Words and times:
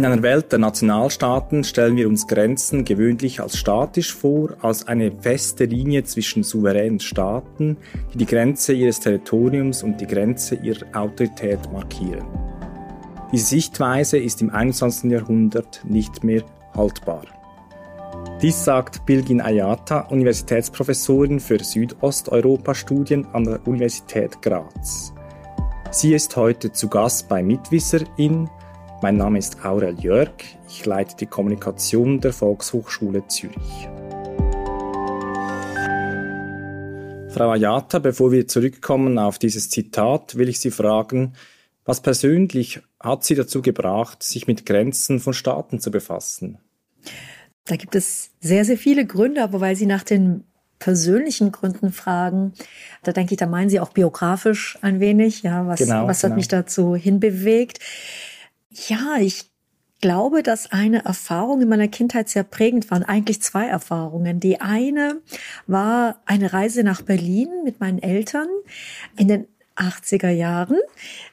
In 0.00 0.06
einer 0.06 0.22
Welt 0.22 0.50
der 0.50 0.58
Nationalstaaten 0.58 1.62
stellen 1.62 1.94
wir 1.94 2.08
uns 2.08 2.26
Grenzen 2.26 2.86
gewöhnlich 2.86 3.42
als 3.42 3.58
statisch 3.58 4.14
vor, 4.14 4.56
als 4.62 4.88
eine 4.88 5.12
feste 5.12 5.66
Linie 5.66 6.04
zwischen 6.04 6.42
souveränen 6.42 7.00
Staaten, 7.00 7.76
die 8.10 8.16
die 8.16 8.24
Grenze 8.24 8.72
ihres 8.72 9.00
Territoriums 9.00 9.82
und 9.82 10.00
die 10.00 10.06
Grenze 10.06 10.54
ihrer 10.54 10.86
Autorität 10.94 11.70
markieren. 11.70 12.24
Diese 13.30 13.44
Sichtweise 13.44 14.16
ist 14.16 14.40
im 14.40 14.48
21. 14.48 15.10
Jahrhundert 15.10 15.82
nicht 15.84 16.24
mehr 16.24 16.44
haltbar. 16.74 17.26
Dies 18.40 18.64
sagt 18.64 19.04
Bilgin 19.04 19.42
Ayata, 19.42 20.06
Universitätsprofessorin 20.08 21.40
für 21.40 21.62
Südosteuropa-Studien 21.62 23.26
an 23.34 23.44
der 23.44 23.66
Universität 23.66 24.40
Graz. 24.40 25.12
Sie 25.90 26.14
ist 26.14 26.34
heute 26.36 26.72
zu 26.72 26.88
Gast 26.88 27.28
bei 27.28 27.42
Mitwisserin. 27.42 28.48
Mein 29.02 29.16
Name 29.16 29.38
ist 29.38 29.64
Aurel 29.64 29.98
Jörg. 29.98 30.30
Ich 30.68 30.84
leite 30.84 31.16
die 31.16 31.24
Kommunikation 31.24 32.20
der 32.20 32.34
Volkshochschule 32.34 33.26
Zürich. 33.28 33.88
Frau 37.30 37.50
Ayata, 37.50 37.98
bevor 37.98 38.30
wir 38.30 38.46
zurückkommen 38.46 39.18
auf 39.18 39.38
dieses 39.38 39.70
Zitat, 39.70 40.36
will 40.36 40.50
ich 40.50 40.60
Sie 40.60 40.70
fragen, 40.70 41.32
was 41.86 42.02
persönlich 42.02 42.82
hat 43.00 43.24
Sie 43.24 43.34
dazu 43.34 43.62
gebracht, 43.62 44.22
sich 44.22 44.46
mit 44.46 44.66
Grenzen 44.66 45.18
von 45.18 45.32
Staaten 45.32 45.80
zu 45.80 45.90
befassen? 45.90 46.58
Da 47.64 47.76
gibt 47.76 47.94
es 47.94 48.32
sehr, 48.40 48.66
sehr 48.66 48.76
viele 48.76 49.06
Gründe, 49.06 49.42
aber 49.42 49.62
weil 49.62 49.76
Sie 49.76 49.86
nach 49.86 50.02
den 50.02 50.44
persönlichen 50.78 51.52
Gründen 51.52 51.90
fragen, 51.90 52.52
da 53.02 53.12
denke 53.12 53.32
ich, 53.32 53.38
da 53.38 53.46
meinen 53.46 53.70
Sie 53.70 53.80
auch 53.80 53.92
biografisch 53.92 54.78
ein 54.82 55.00
wenig, 55.00 55.42
ja, 55.42 55.66
was, 55.66 55.78
genau, 55.78 56.06
was 56.06 56.18
hat 56.18 56.30
genau. 56.30 56.36
mich 56.36 56.48
dazu 56.48 56.94
hinbewegt? 56.94 57.78
Ja, 58.70 59.16
ich 59.18 59.50
glaube, 60.00 60.42
dass 60.42 60.70
eine 60.70 61.04
Erfahrung 61.04 61.60
in 61.60 61.68
meiner 61.68 61.88
Kindheit 61.88 62.28
sehr 62.28 62.44
prägend 62.44 62.90
waren. 62.90 63.02
Eigentlich 63.02 63.42
zwei 63.42 63.66
Erfahrungen. 63.66 64.40
Die 64.40 64.60
eine 64.60 65.20
war 65.66 66.20
eine 66.24 66.52
Reise 66.52 66.84
nach 66.84 67.02
Berlin 67.02 67.48
mit 67.64 67.80
meinen 67.80 68.02
Eltern 68.02 68.48
in 69.16 69.28
den 69.28 69.46
80er 69.76 70.30
Jahren, 70.30 70.76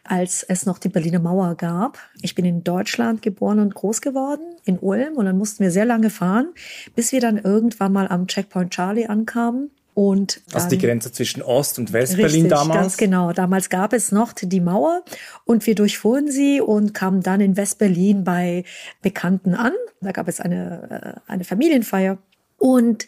als 0.03 0.43
es 0.43 0.65
noch 0.65 0.79
die 0.79 0.89
Berliner 0.89 1.19
Mauer 1.19 1.55
gab. 1.55 1.99
Ich 2.21 2.33
bin 2.33 2.45
in 2.45 2.63
Deutschland 2.63 3.21
geboren 3.21 3.59
und 3.59 3.75
groß 3.75 4.01
geworden, 4.01 4.55
in 4.63 4.79
Ulm, 4.79 5.15
und 5.15 5.25
dann 5.25 5.37
mussten 5.37 5.63
wir 5.63 5.71
sehr 5.71 5.85
lange 5.85 6.09
fahren, 6.09 6.53
bis 6.95 7.11
wir 7.11 7.19
dann 7.19 7.37
irgendwann 7.37 7.91
mal 7.91 8.07
am 8.07 8.27
Checkpoint 8.27 8.71
Charlie 8.71 9.07
ankamen. 9.07 9.71
Und 9.97 10.41
dann, 10.51 10.61
also 10.61 10.69
die 10.69 10.77
Grenze 10.77 11.11
zwischen 11.11 11.41
Ost- 11.41 11.79
und 11.79 11.91
Westberlin 11.91 12.49
damals? 12.49 12.81
Ganz 12.81 12.97
genau. 12.97 13.33
Damals 13.33 13.67
gab 13.67 13.93
es 13.93 14.11
noch 14.11 14.31
die 14.31 14.61
Mauer 14.61 15.03
und 15.43 15.65
wir 15.65 15.73
durchfuhren 15.73 16.29
sie 16.29 16.61
und 16.61 16.93
kamen 16.93 17.23
dann 17.23 17.41
in 17.41 17.57
Westberlin 17.57 18.23
bei 18.23 18.63
Bekannten 19.01 19.55
an. 19.55 19.73
Da 20.01 20.11
gab 20.11 20.27
es 20.27 20.39
eine, 20.39 21.15
äh, 21.25 21.31
eine 21.31 21.45
Familienfeier. 21.45 22.19
Und 22.59 23.07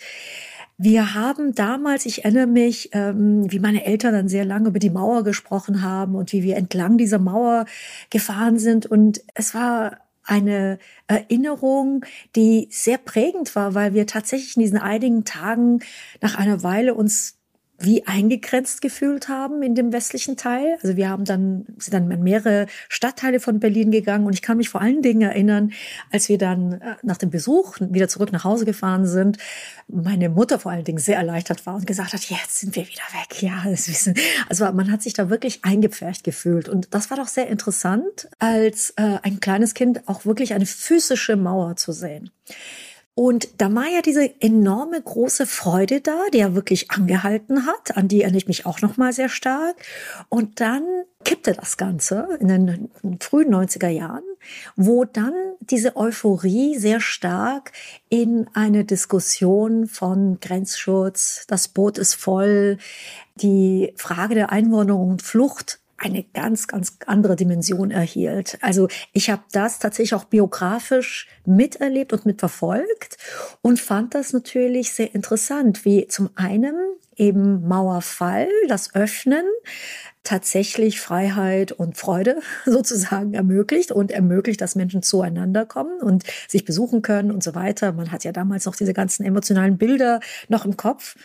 wir 0.80 1.14
haben 1.14 1.54
damals, 1.54 2.08
ich 2.08 2.24
erinnere 2.26 2.48
mich, 2.48 2.90
ähm, 2.94 3.52
wie 3.52 3.60
meine 3.60 3.86
Eltern 3.86 4.14
dann 4.14 4.28
sehr 4.28 4.44
lange 4.44 4.70
über 4.70 4.80
die 4.80 4.90
Mauer 4.90 5.24
gesprochen 5.24 5.84
haben 5.84 6.16
und 6.16 6.34
wie 6.34 6.42
wir 6.42 6.58
entlang 6.58 6.98
dieser 6.98 7.20
Mauer 7.20 7.66
gefahren 8.10 8.58
sind. 8.58 8.88
Und 8.88 9.22
es 9.36 9.54
war 9.54 10.00
eine 10.30 10.78
Erinnerung, 11.08 12.06
die 12.36 12.68
sehr 12.72 12.98
prägend 12.98 13.56
war, 13.56 13.74
weil 13.74 13.94
wir 13.94 14.08
tatsächlich 14.08 14.56
in 14.56 14.62
diesen 14.62 14.78
einigen 14.78 15.26
Tagen 15.26 15.80
nach 16.22 16.36
einer 16.36 16.64
Weile 16.64 16.94
uns 16.94 17.39
wie 17.82 18.06
eingegrenzt 18.06 18.82
gefühlt 18.82 19.30
haben 19.30 19.64
in 19.64 19.76
dem 19.76 19.94
westlichen 19.94 20.38
Teil. 20.38 20.78
Also 20.82 20.96
wir 20.96 21.10
haben 21.10 21.26
dann, 21.26 21.66
sind 21.78 21.94
dann 21.94 22.12
in 22.12 22.24
mehrere 22.24 22.68
Stadtteile 22.90 23.40
von 23.40 23.60
Berlin 23.60 23.92
gegangen 23.92 24.26
und 24.26 24.34
ich 24.34 24.42
kann 24.42 24.58
mich 24.58 24.70
vor 24.70 24.82
allen 24.82 25.02
Dingen 25.02 25.22
erinnern, 25.22 25.72
als 26.12 26.30
wir 26.30 26.38
dann 26.38 26.74
äh, 26.74 26.96
nach 27.04 27.18
dem 27.18 27.30
Besuch 27.30 27.78
wieder 27.80 28.08
zurück 28.08 28.32
nach 28.32 28.44
Hause 28.44 28.66
gefahren 28.66 29.06
sind, 29.06 29.38
meine 29.88 30.30
Mutter 30.30 30.60
vor 30.60 30.72
allen 30.72 30.84
Dingen 30.84 31.00
sehr 31.00 31.18
erleichtert 31.18 31.66
war 31.66 31.76
und 31.76 31.88
gesagt 31.88 32.14
hat, 32.14 32.24
jetzt 32.30 32.60
sind 32.60 32.76
wir 32.76 32.88
wieder 32.88 33.04
weg. 33.14 33.42
Ja, 33.42 33.64
das 33.70 33.88
wissen. 33.88 34.14
Also 34.48 34.72
man 34.72 34.92
hat 34.92 35.02
sich 35.02 35.14
da 35.14 35.30
wirklich 35.30 35.64
eingepfercht 35.64 36.24
gefühlt 36.24 36.70
und 36.70 36.94
das 36.94 37.10
war 37.10 37.18
doch 37.18 37.28
sehr 37.28 37.48
interessant, 37.48 38.30
als 38.40 38.92
äh, 38.98 39.18
ein 39.24 39.40
kleines 39.40 39.74
Kind 39.74 40.08
auch 40.08 40.26
wirklich 40.26 40.54
eine 40.54 40.66
physische 40.66 41.36
Mauer 41.36 41.76
zu 41.76 41.92
sehen. 41.92 42.32
Und 43.20 43.50
da 43.58 43.76
war 43.76 43.90
ja 43.94 44.02
diese 44.02 44.42
enorme 44.42 45.02
große 45.02 45.46
Freude 45.46 46.00
da, 46.00 46.18
die 46.34 46.40
er 46.40 46.56
wirklich 46.56 46.90
angehalten 46.90 47.66
hat, 47.66 47.98
an 47.98 48.08
die 48.08 48.22
erinnere 48.22 48.38
ich 48.38 48.48
mich 48.48 48.66
auch 48.66 48.80
noch 48.80 48.96
mal 48.96 49.12
sehr 49.12 49.28
stark. 49.28 49.76
Und 50.30 50.62
dann 50.62 50.86
kippte 51.26 51.52
das 51.52 51.76
Ganze 51.76 52.38
in 52.40 52.48
den 52.48 52.90
frühen 53.20 53.54
90er 53.54 53.90
Jahren, 53.90 54.24
wo 54.78 55.04
dann 55.04 55.34
diese 55.60 55.98
Euphorie 55.98 56.78
sehr 56.78 57.02
stark 57.02 57.74
in 58.08 58.48
eine 58.54 58.86
Diskussion 58.86 59.88
von 59.88 60.40
Grenzschutz, 60.40 61.44
das 61.50 61.68
Boot 61.68 61.98
ist 61.98 62.14
voll, 62.14 62.78
die 63.36 63.92
Frage 63.98 64.34
der 64.34 64.54
Einwanderung 64.54 65.10
und 65.10 65.24
Flucht 65.24 65.82
eine 66.00 66.24
ganz, 66.24 66.68
ganz 66.68 66.98
andere 67.06 67.36
Dimension 67.36 67.92
erhielt. 67.92 68.58
Also 68.62 68.88
ich 69.14 69.30
habe 69.30 69.44
das 69.52 69.80
tatsächlich 69.80 70.14
auch 70.14 70.26
biografisch 70.26 71.28
miterlebt 71.46 72.14
und 72.14 72.26
mitverfolgt 72.26 73.18
und 73.62 73.80
fand 73.80 74.16
das 74.16 74.34
natürlich 74.34 74.92
sehr 74.94 75.14
interessant, 75.14 75.86
wie 75.86 76.08
zum 76.08 76.30
einen 76.36 76.76
eben 77.16 77.68
Mauerfall, 77.68 78.48
das 78.68 78.96
Öffnen 78.96 79.46
tatsächlich 80.30 81.02
Freiheit 81.02 81.72
und 81.72 81.98
Freude 81.98 82.40
sozusagen 82.66 83.34
ermöglicht 83.34 83.92
und 83.92 84.12
ermöglicht, 84.12 84.62
dass 84.62 84.76
Menschen 84.76 85.02
zueinander 85.02 85.66
kommen 85.66 86.00
und 86.02 86.24
sich 86.48 86.66
besuchen 86.66 87.02
können 87.02 87.32
und 87.32 87.44
so 87.44 87.56
weiter. 87.56 87.94
Man 87.94 88.12
hat 88.12 88.24
ja 88.24 88.32
damals 88.32 88.66
noch 88.66 88.76
diese 88.76 88.94
ganzen 88.94 89.26
emotionalen 89.26 89.80
Bilder 89.80 90.20
noch 90.48 90.66
im 90.66 90.78
Kopf. 90.78 91.16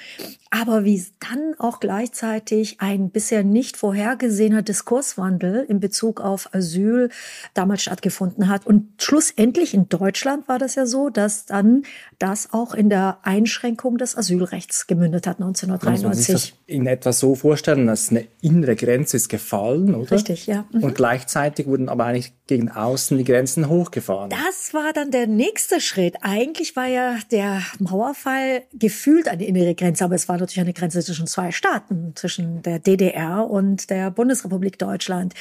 Aber 0.51 0.85
wie 0.85 1.05
dann 1.21 1.55
auch 1.59 1.81
gleichzeitig 1.81 2.77
ein 2.81 3.11
bisher 3.11 3.45
nicht 3.45 3.77
vorhergesehener 3.77 4.63
Diskurswandel 4.63 5.67
in 5.69 5.81
Bezug 5.81 6.21
auf 6.23 6.55
Asyl 6.55 7.11
damals 7.53 7.83
stattgefunden 7.83 8.49
hat. 8.49 8.67
Und 8.67 9.03
schlussendlich 9.03 9.75
in 9.75 9.89
Deutschland 9.91 10.49
war 10.49 10.59
das 10.59 10.77
ja 10.77 10.87
so, 10.87 11.11
dass 11.11 11.45
dann 11.45 11.83
das 12.19 12.53
auch 12.53 12.73
in 12.73 12.89
der 12.89 13.19
Einschränkung 13.23 13.99
des 13.99 14.17
Asylrechts 14.17 14.87
gemündet 14.87 15.27
hat 15.27 15.41
1993. 15.41 16.03
Kann 16.03 16.09
man 16.09 16.17
sich 16.17 16.35
das 16.35 16.53
in 16.67 16.87
etwa 16.87 17.13
so 17.13 17.35
vorstellen, 17.35 17.87
dass 17.87 18.11
eine 18.11 18.27
innere 18.41 18.77
Grenze 18.77 18.94
ist 19.03 19.28
gefallen, 19.28 19.94
oder? 19.94 20.12
Richtig, 20.12 20.47
ja. 20.47 20.65
Mhm. 20.72 20.84
Und 20.84 20.94
gleichzeitig 20.94 21.66
wurden 21.66 21.88
aber 21.88 22.05
eigentlich 22.05 22.32
gegen 22.47 22.71
außen 22.71 23.16
die 23.16 23.25
Grenzen 23.25 23.69
hochgefahren. 23.69 24.31
Das 24.31 24.75
war 24.75 24.93
dann 24.93 25.10
der 25.10 25.27
nächste 25.27 25.81
Schritt. 25.81 26.16
Eigentlich 26.21 26.77
war 26.77 26.87
ja 26.87 27.16
der 27.31 27.62
Mauerfall 27.78 28.65
gefühlt 28.75 29.28
eine 29.28 29.47
innere 29.47 29.75
Grenze, 29.75 30.05
aber 30.05 30.15
es 30.15 30.28
war 30.28 30.37
natürlich 30.37 30.60
eine 30.60 30.75
Grenze 30.75 31.03
zwischen 31.03 31.27
zwei 31.27 31.53
Staaten, 31.53 32.12
zwischen 32.16 32.62
der 32.62 32.78
DDR 32.78 33.49
und 33.49 33.88
der 33.88 34.10
Bundesrepublik 34.10 34.78
Deutschland. 34.78 35.32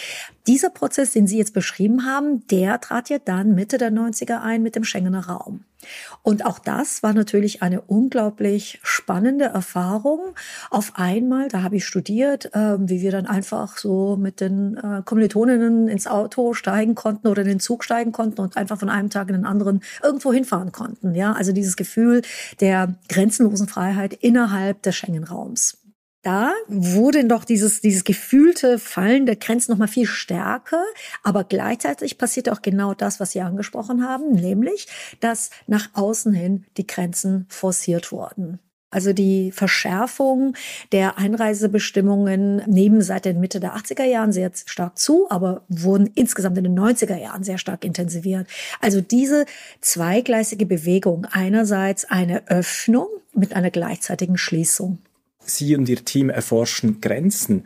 Dieser 0.47 0.69
Prozess, 0.69 1.11
den 1.11 1.27
Sie 1.27 1.37
jetzt 1.37 1.53
beschrieben 1.53 2.05
haben, 2.05 2.47
der 2.47 2.79
trat 2.79 3.09
ja 3.09 3.19
dann 3.19 3.53
Mitte 3.53 3.77
der 3.77 3.91
90er 3.91 4.41
ein 4.41 4.63
mit 4.63 4.75
dem 4.75 4.85
Schengener 4.85 5.27
Raum. 5.27 5.65
Und 6.21 6.45
auch 6.45 6.59
das 6.59 7.03
war 7.03 7.13
natürlich 7.13 7.61
eine 7.61 7.81
unglaublich 7.81 8.79
spannende 8.83 9.45
Erfahrung. 9.45 10.19
Auf 10.69 10.93
einmal, 10.95 11.49
da 11.49 11.63
habe 11.63 11.77
ich 11.77 11.85
studiert, 11.85 12.53
äh, 12.53 12.77
wie 12.79 13.01
wir 13.01 13.11
dann 13.11 13.25
einfach 13.25 13.77
so 13.77 14.15
mit 14.15 14.39
den 14.41 14.77
äh, 14.77 15.01
Kommilitoninnen 15.03 15.87
ins 15.87 16.07
Auto 16.07 16.53
steigen 16.53 16.92
konnten 16.95 17.27
oder 17.27 17.41
in 17.41 17.47
den 17.47 17.59
Zug 17.59 17.83
steigen 17.83 18.11
konnten 18.11 18.41
und 18.41 18.57
einfach 18.57 18.79
von 18.79 18.89
einem 18.89 19.09
Tag 19.09 19.29
in 19.29 19.35
den 19.35 19.45
anderen 19.45 19.81
irgendwo 20.01 20.33
hinfahren 20.33 20.71
konnten. 20.71 21.15
Ja, 21.15 21.33
also 21.33 21.51
dieses 21.51 21.75
Gefühl 21.75 22.21
der 22.59 22.95
grenzenlosen 23.09 23.67
Freiheit 23.67 24.13
innerhalb 24.13 24.81
des 24.83 24.95
Schengen-Raums 24.95 25.83
da 26.23 26.53
wurde 26.69 27.25
doch 27.25 27.43
dieses, 27.43 27.81
dieses 27.81 28.05
gefühlte 28.05 28.79
Fallen 28.79 29.25
der 29.25 29.35
Grenzen 29.35 29.71
noch 29.71 29.77
mal 29.77 29.87
viel 29.87 30.07
stärker. 30.07 30.83
Aber 31.21 31.43
gleichzeitig 31.43 32.17
passierte 32.17 32.53
auch 32.53 32.61
genau 32.61 32.93
das, 32.93 33.19
was 33.19 33.31
Sie 33.31 33.41
angesprochen 33.41 34.07
haben, 34.07 34.31
nämlich, 34.31 34.87
dass 35.19 35.51
nach 35.67 35.89
außen 35.93 36.33
hin 36.33 36.65
die 36.77 36.87
Grenzen 36.87 37.45
forciert 37.49 38.11
wurden. 38.11 38.59
Also 38.93 39.11
die 39.11 39.51
Verschärfung 39.51 40.55
der 40.91 41.17
Einreisebestimmungen 41.17 42.57
nehmen 42.67 43.01
seit 43.01 43.25
der 43.25 43.33
Mitte 43.33 43.59
der 43.59 43.75
80er 43.75 44.05
Jahren 44.05 44.31
sehr 44.31 44.51
stark 44.53 44.97
zu, 44.97 45.27
aber 45.29 45.63
wurden 45.67 46.11
insgesamt 46.15 46.57
in 46.57 46.65
den 46.65 46.77
90er 46.77 47.17
Jahren 47.17 47.43
sehr 47.43 47.57
stark 47.57 47.83
intensiviert. 47.83 48.47
Also 48.79 49.01
diese 49.01 49.45
zweigleisige 49.81 50.65
Bewegung, 50.65 51.25
einerseits 51.31 52.05
eine 52.05 52.47
Öffnung 52.47 53.07
mit 53.33 53.55
einer 53.55 53.71
gleichzeitigen 53.71 54.37
Schließung. 54.37 54.99
Sie 55.39 55.75
und 55.75 55.89
Ihr 55.89 56.05
Team 56.05 56.29
erforschen 56.29 57.01
Grenzen. 57.01 57.65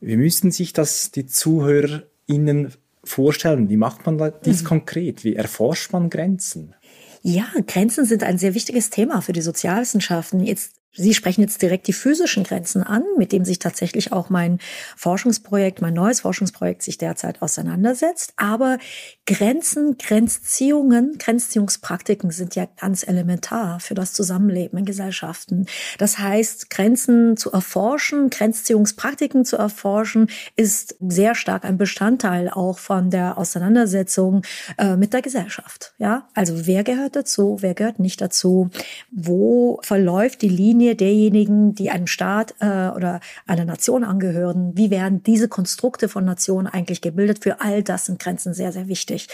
Wie 0.00 0.16
müssen 0.16 0.50
sich 0.50 0.72
das 0.72 1.10
die 1.10 1.26
ZuhörerInnen 1.26 2.72
vorstellen? 3.04 3.68
Wie 3.68 3.76
macht 3.76 4.06
man 4.06 4.32
dies 4.44 4.62
mhm. 4.62 4.66
konkret? 4.66 5.24
Wie 5.24 5.34
erforscht 5.34 5.92
man 5.92 6.10
Grenzen? 6.10 6.74
Ja, 7.22 7.46
Grenzen 7.66 8.04
sind 8.04 8.24
ein 8.24 8.36
sehr 8.36 8.54
wichtiges 8.54 8.90
Thema 8.90 9.22
für 9.22 9.32
die 9.32 9.42
Sozialwissenschaften. 9.42 10.40
Jetzt 10.40 10.81
Sie 10.94 11.14
sprechen 11.14 11.40
jetzt 11.40 11.62
direkt 11.62 11.86
die 11.86 11.94
physischen 11.94 12.44
Grenzen 12.44 12.82
an, 12.82 13.02
mit 13.16 13.32
dem 13.32 13.46
sich 13.46 13.58
tatsächlich 13.58 14.12
auch 14.12 14.28
mein 14.28 14.58
Forschungsprojekt, 14.96 15.80
mein 15.80 15.94
neues 15.94 16.20
Forschungsprojekt 16.20 16.82
sich 16.82 16.98
derzeit 16.98 17.40
auseinandersetzt. 17.40 18.34
Aber 18.36 18.76
Grenzen, 19.24 19.96
Grenzziehungen, 19.96 21.16
Grenzziehungspraktiken 21.18 22.30
sind 22.30 22.56
ja 22.56 22.66
ganz 22.78 23.08
elementar 23.08 23.80
für 23.80 23.94
das 23.94 24.12
Zusammenleben 24.12 24.80
in 24.80 24.84
Gesellschaften. 24.84 25.64
Das 25.96 26.18
heißt, 26.18 26.68
Grenzen 26.68 27.38
zu 27.38 27.50
erforschen, 27.50 28.28
Grenzziehungspraktiken 28.28 29.46
zu 29.46 29.56
erforschen, 29.56 30.28
ist 30.56 30.96
sehr 31.00 31.34
stark 31.34 31.64
ein 31.64 31.78
Bestandteil 31.78 32.50
auch 32.50 32.78
von 32.78 33.08
der 33.08 33.38
Auseinandersetzung 33.38 34.42
äh, 34.76 34.96
mit 34.96 35.14
der 35.14 35.22
Gesellschaft. 35.22 35.94
Ja, 35.96 36.28
also 36.34 36.66
wer 36.66 36.84
gehört 36.84 37.16
dazu, 37.16 37.56
wer 37.60 37.72
gehört 37.72 37.98
nicht 37.98 38.20
dazu? 38.20 38.68
Wo 39.10 39.80
verläuft 39.82 40.42
die 40.42 40.50
Linie 40.50 40.81
Linie 40.82 40.96
derjenigen, 40.96 41.74
die 41.76 41.90
einem 41.90 42.08
Staat 42.08 42.56
äh, 42.58 42.88
oder 42.88 43.20
einer 43.46 43.64
Nation 43.64 44.02
angehören, 44.02 44.72
wie 44.74 44.90
werden 44.90 45.22
diese 45.22 45.46
Konstrukte 45.46 46.08
von 46.08 46.24
Nationen 46.24 46.66
eigentlich 46.66 47.00
gebildet? 47.00 47.44
Für 47.44 47.60
all 47.60 47.84
das 47.84 48.06
sind 48.06 48.18
Grenzen 48.18 48.52
sehr, 48.52 48.72
sehr 48.72 48.88
wichtig. 48.88 49.28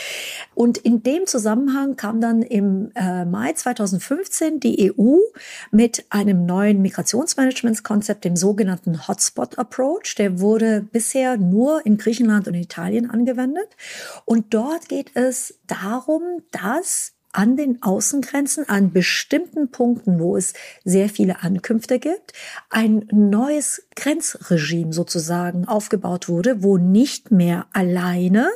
Und 0.54 0.76
in 0.76 1.02
dem 1.02 1.26
Zusammenhang 1.26 1.96
kam 1.96 2.20
dann 2.20 2.42
im 2.42 2.90
äh, 2.94 3.24
Mai 3.24 3.54
2015 3.54 4.60
die 4.60 4.92
EU 4.92 5.16
mit 5.70 6.04
einem 6.10 6.44
neuen 6.44 6.82
Migrationsmanagementskonzept, 6.82 8.24
dem 8.24 8.36
sogenannten 8.36 9.08
Hotspot 9.08 9.58
Approach. 9.58 10.16
Der 10.18 10.40
wurde 10.40 10.82
bisher 10.92 11.38
nur 11.38 11.86
in 11.86 11.96
Griechenland 11.96 12.46
und 12.46 12.54
Italien 12.54 13.08
angewendet. 13.08 13.68
Und 14.26 14.52
dort 14.52 14.90
geht 14.90 15.12
es 15.14 15.58
darum, 15.66 16.22
dass 16.52 17.14
an 17.32 17.56
den 17.56 17.82
Außengrenzen, 17.82 18.68
an 18.68 18.92
bestimmten 18.92 19.70
Punkten, 19.70 20.18
wo 20.18 20.36
es 20.36 20.54
sehr 20.84 21.08
viele 21.08 21.42
Ankünfte 21.42 21.98
gibt, 21.98 22.32
ein 22.70 23.06
neues 23.12 23.86
Grenzregime 23.96 24.92
sozusagen 24.92 25.66
aufgebaut 25.66 26.28
wurde, 26.28 26.62
wo 26.62 26.78
nicht 26.78 27.30
mehr 27.30 27.66
alleine 27.72 28.50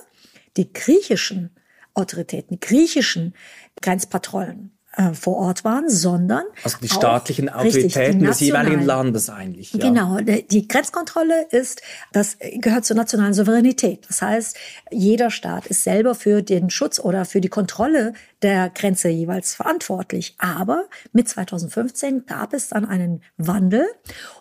die 0.56 0.72
griechischen 0.72 1.50
Autoritäten, 1.94 2.58
die 2.58 2.60
griechischen 2.60 3.34
Grenzpatrollen 3.80 4.71
äh, 4.96 5.14
vor 5.14 5.36
Ort 5.36 5.64
waren, 5.64 5.88
sondern 5.88 6.44
also 6.64 6.78
die 6.82 6.88
staatlichen 6.88 7.48
auch, 7.48 7.64
Autoritäten 7.64 8.20
richtig, 8.20 8.28
des 8.28 8.40
jeweiligen 8.40 8.84
Landes 8.84 9.30
eigentlich. 9.30 9.72
Ja. 9.72 9.80
Genau, 9.80 10.18
die 10.18 10.68
Grenzkontrolle 10.68 11.46
ist, 11.50 11.82
das 12.12 12.36
gehört 12.56 12.84
zur 12.84 12.96
nationalen 12.96 13.34
Souveränität. 13.34 14.06
Das 14.08 14.22
heißt, 14.22 14.56
jeder 14.90 15.30
Staat 15.30 15.66
ist 15.66 15.84
selber 15.84 16.14
für 16.14 16.42
den 16.42 16.70
Schutz 16.70 16.98
oder 16.98 17.24
für 17.24 17.40
die 17.40 17.48
Kontrolle 17.48 18.12
der 18.42 18.70
Grenze 18.70 19.08
jeweils 19.08 19.54
verantwortlich. 19.54 20.34
Aber 20.38 20.86
mit 21.12 21.28
2015 21.28 22.26
gab 22.26 22.52
es 22.52 22.68
dann 22.68 22.84
einen 22.84 23.22
Wandel 23.36 23.86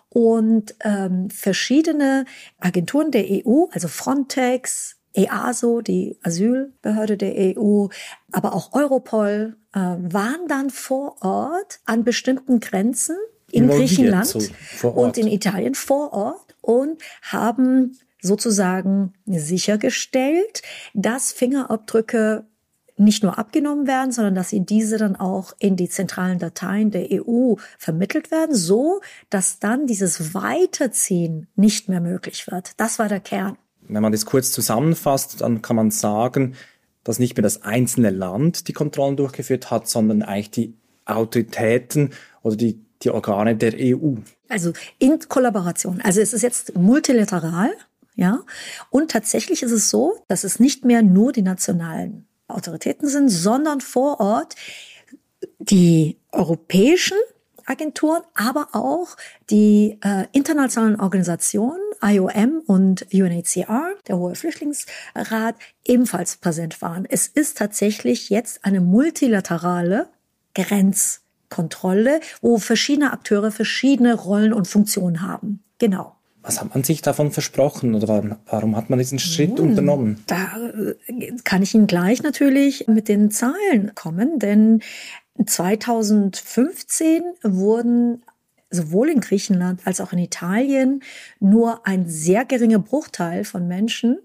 und 0.08 0.74
ähm, 0.84 1.30
verschiedene 1.30 2.26
Agenturen 2.58 3.10
der 3.10 3.24
EU, 3.24 3.64
also 3.72 3.88
Frontex, 3.88 4.96
EASO, 5.14 5.80
die 5.80 6.18
Asylbehörde 6.22 7.16
der 7.16 7.56
EU, 7.56 7.88
aber 8.30 8.54
auch 8.54 8.72
Europol 8.72 9.56
äh, 9.72 9.78
waren 9.78 10.48
dann 10.48 10.70
vor 10.70 11.16
Ort 11.22 11.80
an 11.84 12.04
bestimmten 12.04 12.60
Grenzen 12.60 13.16
in 13.50 13.68
Griechenland 13.68 14.26
so, 14.26 14.88
und 14.88 15.18
in 15.18 15.26
Italien 15.26 15.74
vor 15.74 16.12
Ort 16.12 16.56
und 16.62 17.02
haben 17.22 17.98
sozusagen 18.22 19.12
sichergestellt, 19.26 20.62
dass 20.94 21.32
Fingerabdrücke 21.32 22.46
nicht 22.96 23.22
nur 23.22 23.38
abgenommen 23.38 23.86
werden, 23.86 24.12
sondern 24.12 24.34
dass 24.34 24.50
sie 24.50 24.64
diese 24.64 24.96
dann 24.96 25.16
auch 25.16 25.54
in 25.58 25.76
die 25.76 25.88
zentralen 25.88 26.38
Dateien 26.38 26.90
der 26.90 27.08
EU 27.10 27.54
vermittelt 27.78 28.30
werden, 28.30 28.54
so 28.54 29.00
dass 29.28 29.58
dann 29.58 29.86
dieses 29.86 30.34
Weiterziehen 30.34 31.48
nicht 31.56 31.88
mehr 31.88 32.00
möglich 32.00 32.46
wird. 32.50 32.72
Das 32.78 32.98
war 32.98 33.08
der 33.08 33.20
Kern. 33.20 33.56
Wenn 33.94 34.02
man 34.02 34.12
das 34.12 34.26
kurz 34.26 34.52
zusammenfasst, 34.52 35.40
dann 35.40 35.62
kann 35.62 35.76
man 35.76 35.90
sagen, 35.90 36.54
dass 37.04 37.18
nicht 37.18 37.36
mehr 37.36 37.42
das 37.42 37.62
einzelne 37.62 38.10
Land 38.10 38.68
die 38.68 38.72
Kontrollen 38.72 39.16
durchgeführt 39.16 39.70
hat, 39.70 39.88
sondern 39.88 40.22
eigentlich 40.22 40.50
die 40.50 40.74
Autoritäten 41.04 42.10
oder 42.42 42.56
die, 42.56 42.80
die 43.02 43.10
Organe 43.10 43.56
der 43.56 43.74
EU. 43.76 44.14
Also 44.48 44.72
in 44.98 45.18
Kollaboration. 45.28 46.00
Also 46.02 46.20
es 46.20 46.32
ist 46.32 46.42
jetzt 46.42 46.76
multilateral, 46.76 47.70
ja. 48.14 48.42
Und 48.90 49.10
tatsächlich 49.10 49.62
ist 49.62 49.72
es 49.72 49.90
so, 49.90 50.16
dass 50.28 50.44
es 50.44 50.60
nicht 50.60 50.84
mehr 50.84 51.02
nur 51.02 51.32
die 51.32 51.42
nationalen 51.42 52.26
Autoritäten 52.46 53.08
sind, 53.08 53.30
sondern 53.30 53.80
vor 53.80 54.20
Ort 54.20 54.54
die 55.58 56.18
europäischen 56.30 57.16
Agenturen, 57.64 58.22
aber 58.34 58.68
auch 58.72 59.16
die 59.50 59.98
äh, 60.02 60.26
internationalen 60.32 61.00
Organisationen, 61.00 61.80
IOM 62.02 62.62
und 62.66 63.06
UNHCR, 63.12 63.94
der 64.08 64.18
Hohe 64.18 64.34
Flüchtlingsrat, 64.34 65.54
ebenfalls 65.84 66.36
präsent 66.36 66.82
waren. 66.82 67.06
Es 67.08 67.26
ist 67.26 67.58
tatsächlich 67.58 68.30
jetzt 68.30 68.64
eine 68.64 68.80
multilaterale 68.80 70.08
Grenzkontrolle, 70.54 72.20
wo 72.40 72.58
verschiedene 72.58 73.12
Akteure 73.12 73.50
verschiedene 73.50 74.14
Rollen 74.14 74.52
und 74.52 74.66
Funktionen 74.68 75.22
haben. 75.22 75.62
Genau. 75.78 76.16
Was 76.42 76.60
hat 76.60 76.74
man 76.74 76.82
sich 76.82 77.02
davon 77.02 77.30
versprochen 77.30 77.94
oder 77.94 78.36
warum 78.46 78.76
hat 78.76 78.90
man 78.90 78.98
diesen 78.98 79.20
Schritt 79.20 79.58
hm, 79.58 79.70
unternommen? 79.70 80.24
Da 80.26 80.56
äh, 81.06 81.32
kann 81.44 81.62
ich 81.62 81.74
Ihnen 81.74 81.86
gleich 81.86 82.24
natürlich 82.24 82.88
mit 82.88 83.08
den 83.08 83.30
Zahlen 83.30 83.92
kommen, 83.94 84.40
denn 84.40 84.82
2015 85.44 87.22
wurden 87.42 88.22
sowohl 88.72 89.10
in 89.10 89.20
Griechenland 89.20 89.86
als 89.86 90.00
auch 90.00 90.12
in 90.12 90.18
Italien 90.18 91.02
nur 91.38 91.86
ein 91.86 92.08
sehr 92.08 92.44
geringer 92.44 92.78
Bruchteil 92.78 93.44
von 93.44 93.68
Menschen 93.68 94.18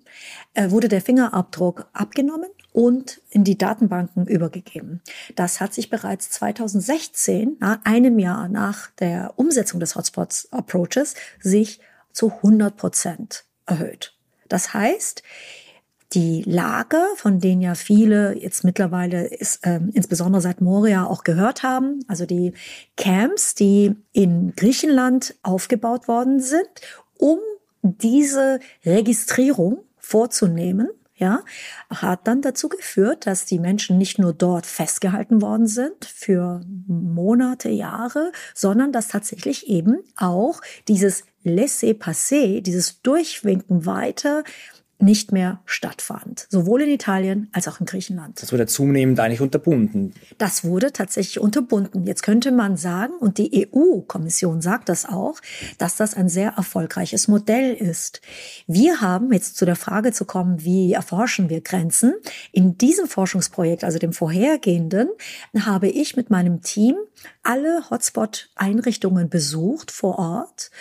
äh, 0.54 0.72
wurde 0.72 0.88
der 0.88 1.02
Fingerabdruck 1.02 1.88
abgenommen 1.94 2.50
und 2.72 3.22
in 3.30 3.44
die 3.44 3.58
Datenbanken 3.58 4.28
übergegeben. 4.28 5.02
Das 5.36 5.60
hat 5.60 5.74
sich 5.74 5.90
bereits 5.90 6.30
2016, 6.32 7.58
nach 7.60 7.80
einem 7.84 8.20
Jahr 8.20 8.48
nach 8.50 8.92
der 9.00 9.34
Umsetzung 9.36 9.80
des 9.80 9.96
Hotspots 9.96 10.48
Approaches, 10.52 11.16
sich 11.40 11.80
zu 12.12 12.32
100 12.32 12.78
Prozent 12.78 13.46
erhöht. 13.66 14.16
Das 14.48 14.74
heißt, 14.74 15.24
die 16.14 16.44
Lager, 16.44 17.06
von 17.16 17.40
denen 17.40 17.62
ja 17.62 17.76
viele 17.76 18.38
jetzt 18.38 18.64
mittlerweile 18.64 19.28
ist, 19.28 19.60
ähm, 19.64 19.92
insbesondere 19.94 20.42
seit 20.42 20.62
Moria 20.62 21.06
auch 21.06 21.24
gehört 21.24 21.64
haben, 21.64 22.00
also 22.08 22.26
die 22.26 22.54
Camps, 22.96 23.56
die 23.56 23.96
in 24.14 24.54
Griechenland 24.56 25.36
aufgebaut 25.44 26.08
worden 26.08 26.40
sind, 26.40 26.70
um 27.18 27.40
diese 27.82 28.60
Registrierung 28.86 29.80
vorzunehmen, 29.98 30.90
ja, 31.16 31.44
hat 31.90 32.28
dann 32.28 32.42
dazu 32.44 32.70
geführt, 32.70 33.26
dass 33.26 33.46
die 33.46 33.58
Menschen 33.58 33.98
nicht 33.98 34.20
nur 34.20 34.34
dort 34.34 34.68
festgehalten 34.68 35.42
worden 35.42 35.66
sind 35.66 36.06
für 36.06 36.62
Monate, 36.88 37.70
Jahre, 37.70 38.32
sondern 38.54 38.92
dass 38.92 39.08
tatsächlich 39.08 39.68
eben 39.68 39.98
auch 40.16 40.62
dieses 40.88 41.24
Laissez-passer, 41.44 42.62
dieses 42.62 43.02
Durchwinken 43.02 43.88
weiter 43.88 44.44
nicht 45.00 45.32
mehr 45.32 45.62
stattfand, 45.66 46.48
sowohl 46.50 46.82
in 46.82 46.90
Italien 46.90 47.50
als 47.52 47.68
auch 47.68 47.80
in 47.80 47.86
Griechenland. 47.86 48.42
Das 48.42 48.52
wurde 48.52 48.66
zunehmend 48.66 49.20
eigentlich 49.20 49.42
unterbunden. 49.42 50.14
Das 50.40 50.64
wurde 50.64 50.92
tatsächlich 50.92 51.40
unterbunden. 51.40 52.06
Jetzt 52.08 52.24
könnte 52.24 52.52
man 52.52 52.78
sagen, 52.78 53.14
und 53.20 53.38
die 53.38 53.70
EU-Kommission 53.72 54.62
sagt 54.62 54.90
das 54.90 55.06
auch, 55.06 55.40
dass 55.78 55.98
das 55.98 56.16
ein 56.16 56.30
sehr 56.30 56.54
erfolgreiches 56.58 57.28
Modell 57.28 57.74
ist. 57.74 58.22
Wir 58.66 59.00
haben 59.00 59.32
jetzt 59.32 59.58
zu 59.58 59.66
der 59.66 59.76
Frage 59.76 60.14
zu 60.14 60.26
kommen, 60.26 60.64
wie 60.64 60.94
erforschen 60.94 61.50
wir 61.50 61.62
Grenzen? 61.62 62.16
In 62.52 62.78
diesem 62.78 63.08
Forschungsprojekt, 63.08 63.84
also 63.84 64.00
dem 64.00 64.14
vorhergehenden, 64.14 65.10
habe 65.60 65.90
ich 65.90 66.16
mit 66.16 66.32
meinem 66.32 66.62
Team 66.62 66.96
alle 67.44 67.90
Hotspot-Einrichtungen 67.90 69.30
besucht 69.30 69.92
vor 69.92 70.18
Ort 70.18 70.72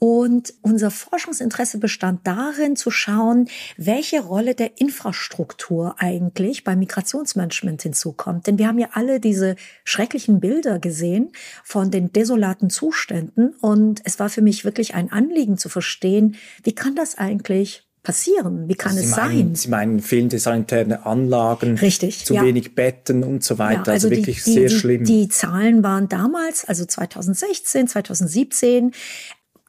und 0.00 0.54
unser 0.62 0.90
Forschungsinteresse 0.90 1.76
bestand 1.76 2.26
darin 2.26 2.74
zu 2.74 2.90
schauen, 2.90 3.48
welche 3.76 4.22
Rolle 4.22 4.54
der 4.54 4.80
Infrastruktur 4.80 5.94
eigentlich 5.98 6.64
beim 6.64 6.78
Migrationsmanagement 6.78 7.82
hinzukommt. 7.82 8.46
Denn 8.46 8.58
wir 8.58 8.66
haben 8.66 8.78
ja 8.78 8.88
alle 8.94 9.20
diese 9.20 9.56
schrecklichen 9.84 10.40
Bilder 10.40 10.78
gesehen 10.78 11.32
von 11.62 11.90
den 11.90 12.14
desolaten 12.14 12.70
Zuständen. 12.70 13.54
Und 13.60 14.00
es 14.04 14.18
war 14.18 14.30
für 14.30 14.40
mich 14.40 14.64
wirklich 14.64 14.94
ein 14.94 15.12
Anliegen 15.12 15.58
zu 15.58 15.68
verstehen, 15.68 16.36
wie 16.64 16.74
kann 16.74 16.94
das 16.96 17.18
eigentlich 17.18 17.86
passieren? 18.02 18.68
Wie 18.68 18.76
kann 18.76 18.94
Sie 18.94 19.04
es 19.04 19.10
meinen, 19.10 19.48
sein? 19.48 19.54
Sie 19.54 19.68
meinen 19.68 20.00
fehlende 20.00 20.38
sanitäre 20.38 21.04
Anlagen, 21.04 21.76
Richtig, 21.76 22.24
zu 22.24 22.34
ja. 22.34 22.42
wenig 22.42 22.74
Betten 22.74 23.22
und 23.22 23.44
so 23.44 23.58
weiter. 23.58 23.88
Ja, 23.88 23.92
also, 23.92 24.08
also, 24.08 24.10
wirklich 24.10 24.42
die, 24.44 24.52
sehr 24.54 24.68
die, 24.68 24.74
schlimm. 24.74 25.04
Die 25.04 25.28
Zahlen 25.28 25.82
waren 25.82 26.08
damals, 26.08 26.64
also 26.64 26.86
2016, 26.86 27.88
2017, 27.88 28.92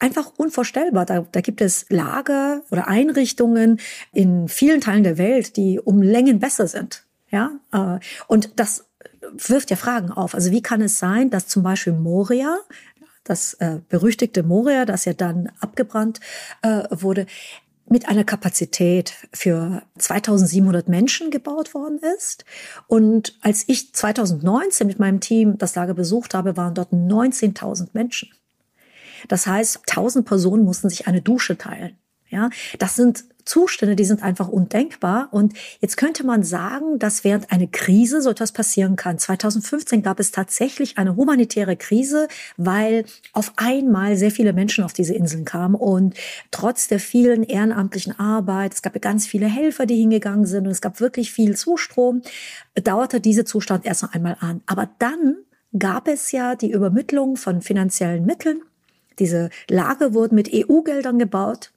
einfach 0.02 0.32
unvorstellbar. 0.36 1.06
Da, 1.06 1.26
da 1.30 1.40
gibt 1.40 1.60
es 1.60 1.86
Lager 1.88 2.62
oder 2.70 2.88
Einrichtungen 2.88 3.80
in 4.12 4.48
vielen 4.48 4.80
Teilen 4.80 5.04
der 5.04 5.16
Welt, 5.16 5.56
die 5.56 5.78
um 5.78 6.02
Längen 6.02 6.40
besser 6.40 6.66
sind. 6.66 7.04
Ja, 7.30 7.52
äh, 7.72 7.98
und 8.26 8.58
das 8.58 8.84
wirft 9.32 9.70
ja 9.70 9.76
Fragen 9.76 10.10
auf. 10.10 10.34
Also 10.34 10.50
wie 10.50 10.60
kann 10.60 10.82
es 10.82 10.98
sein, 10.98 11.30
dass 11.30 11.46
zum 11.46 11.62
Beispiel 11.62 11.94
Moria 11.94 12.58
das 13.24 13.54
äh, 13.54 13.78
berüchtigte 13.88 14.42
Moria, 14.42 14.84
das 14.84 15.04
ja 15.04 15.12
dann 15.12 15.50
abgebrannt 15.60 16.18
äh, 16.62 16.82
wurde, 16.90 17.26
mit 17.88 18.08
einer 18.08 18.24
Kapazität 18.24 19.14
für 19.32 19.82
2700 19.98 20.88
Menschen 20.88 21.30
gebaut 21.30 21.74
worden 21.74 22.00
ist. 22.16 22.44
Und 22.88 23.38
als 23.42 23.64
ich 23.68 23.94
2019 23.94 24.86
mit 24.86 24.98
meinem 24.98 25.20
Team 25.20 25.58
das 25.58 25.74
Lager 25.76 25.94
besucht 25.94 26.34
habe, 26.34 26.56
waren 26.56 26.74
dort 26.74 26.92
19.000 26.92 27.90
Menschen. 27.92 28.30
Das 29.28 29.46
heißt, 29.46 29.80
1000 29.88 30.26
Personen 30.26 30.64
mussten 30.64 30.88
sich 30.88 31.06
eine 31.06 31.22
Dusche 31.22 31.58
teilen. 31.58 31.96
Ja, 32.32 32.48
das 32.78 32.96
sind 32.96 33.24
Zustände, 33.44 33.94
die 33.94 34.06
sind 34.06 34.22
einfach 34.22 34.48
undenkbar. 34.48 35.28
Und 35.32 35.52
jetzt 35.80 35.96
könnte 35.96 36.24
man 36.24 36.42
sagen, 36.42 36.98
dass 36.98 37.24
während 37.24 37.52
einer 37.52 37.66
Krise 37.66 38.22
so 38.22 38.30
etwas 38.30 38.52
passieren 38.52 38.96
kann. 38.96 39.18
2015 39.18 40.02
gab 40.02 40.18
es 40.18 40.30
tatsächlich 40.30 40.96
eine 40.96 41.16
humanitäre 41.16 41.76
Krise, 41.76 42.28
weil 42.56 43.04
auf 43.34 43.52
einmal 43.56 44.16
sehr 44.16 44.30
viele 44.30 44.54
Menschen 44.54 44.82
auf 44.82 44.94
diese 44.94 45.12
Inseln 45.12 45.44
kamen 45.44 45.74
und 45.74 46.14
trotz 46.50 46.88
der 46.88 47.00
vielen 47.00 47.42
ehrenamtlichen 47.42 48.18
Arbeit, 48.18 48.72
es 48.74 48.82
gab 48.82 48.98
ganz 49.02 49.26
viele 49.26 49.46
Helfer, 49.46 49.84
die 49.84 49.96
hingegangen 49.96 50.46
sind 50.46 50.66
und 50.66 50.72
es 50.72 50.80
gab 50.80 51.00
wirklich 51.00 51.32
viel 51.32 51.56
Zustrom, 51.56 52.22
dauerte 52.74 53.20
dieser 53.20 53.44
Zustand 53.44 53.84
erst 53.84 54.02
noch 54.02 54.14
einmal 54.14 54.36
an. 54.40 54.62
Aber 54.66 54.88
dann 54.98 55.36
gab 55.78 56.08
es 56.08 56.32
ja 56.32 56.54
die 56.54 56.70
Übermittlung 56.70 57.36
von 57.36 57.60
finanziellen 57.60 58.24
Mitteln. 58.24 58.62
Diese 59.18 59.50
Lager 59.68 60.14
wurden 60.14 60.34
mit 60.34 60.50
EU-Geldern 60.52 61.18
gebaut. 61.18 61.72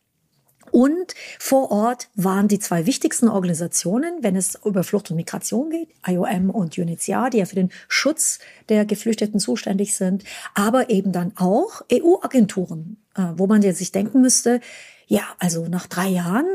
Und 0.71 1.13
vor 1.39 1.71
Ort 1.71 2.09
waren 2.15 2.47
die 2.47 2.59
zwei 2.59 2.85
wichtigsten 2.85 3.29
Organisationen, 3.29 4.17
wenn 4.21 4.35
es 4.35 4.59
über 4.65 4.83
Flucht 4.83 5.09
und 5.09 5.15
Migration 5.15 5.69
geht, 5.69 5.89
IOM 6.05 6.49
und 6.49 6.77
UNHCR, 6.77 7.29
die 7.29 7.37
ja 7.37 7.45
für 7.45 7.55
den 7.55 7.71
Schutz 7.87 8.39
der 8.67 8.85
Geflüchteten 8.85 9.39
zuständig 9.39 9.95
sind, 9.95 10.23
aber 10.53 10.89
eben 10.89 11.11
dann 11.11 11.31
auch 11.37 11.81
EU-Agenturen, 11.93 12.97
äh, 13.15 13.23
wo 13.37 13.47
man 13.47 13.61
ja 13.61 13.73
sich 13.73 13.91
denken 13.91 14.21
müsste, 14.21 14.59
ja, 15.07 15.23
also 15.39 15.67
nach 15.67 15.87
drei 15.87 16.09
Jahren 16.09 16.45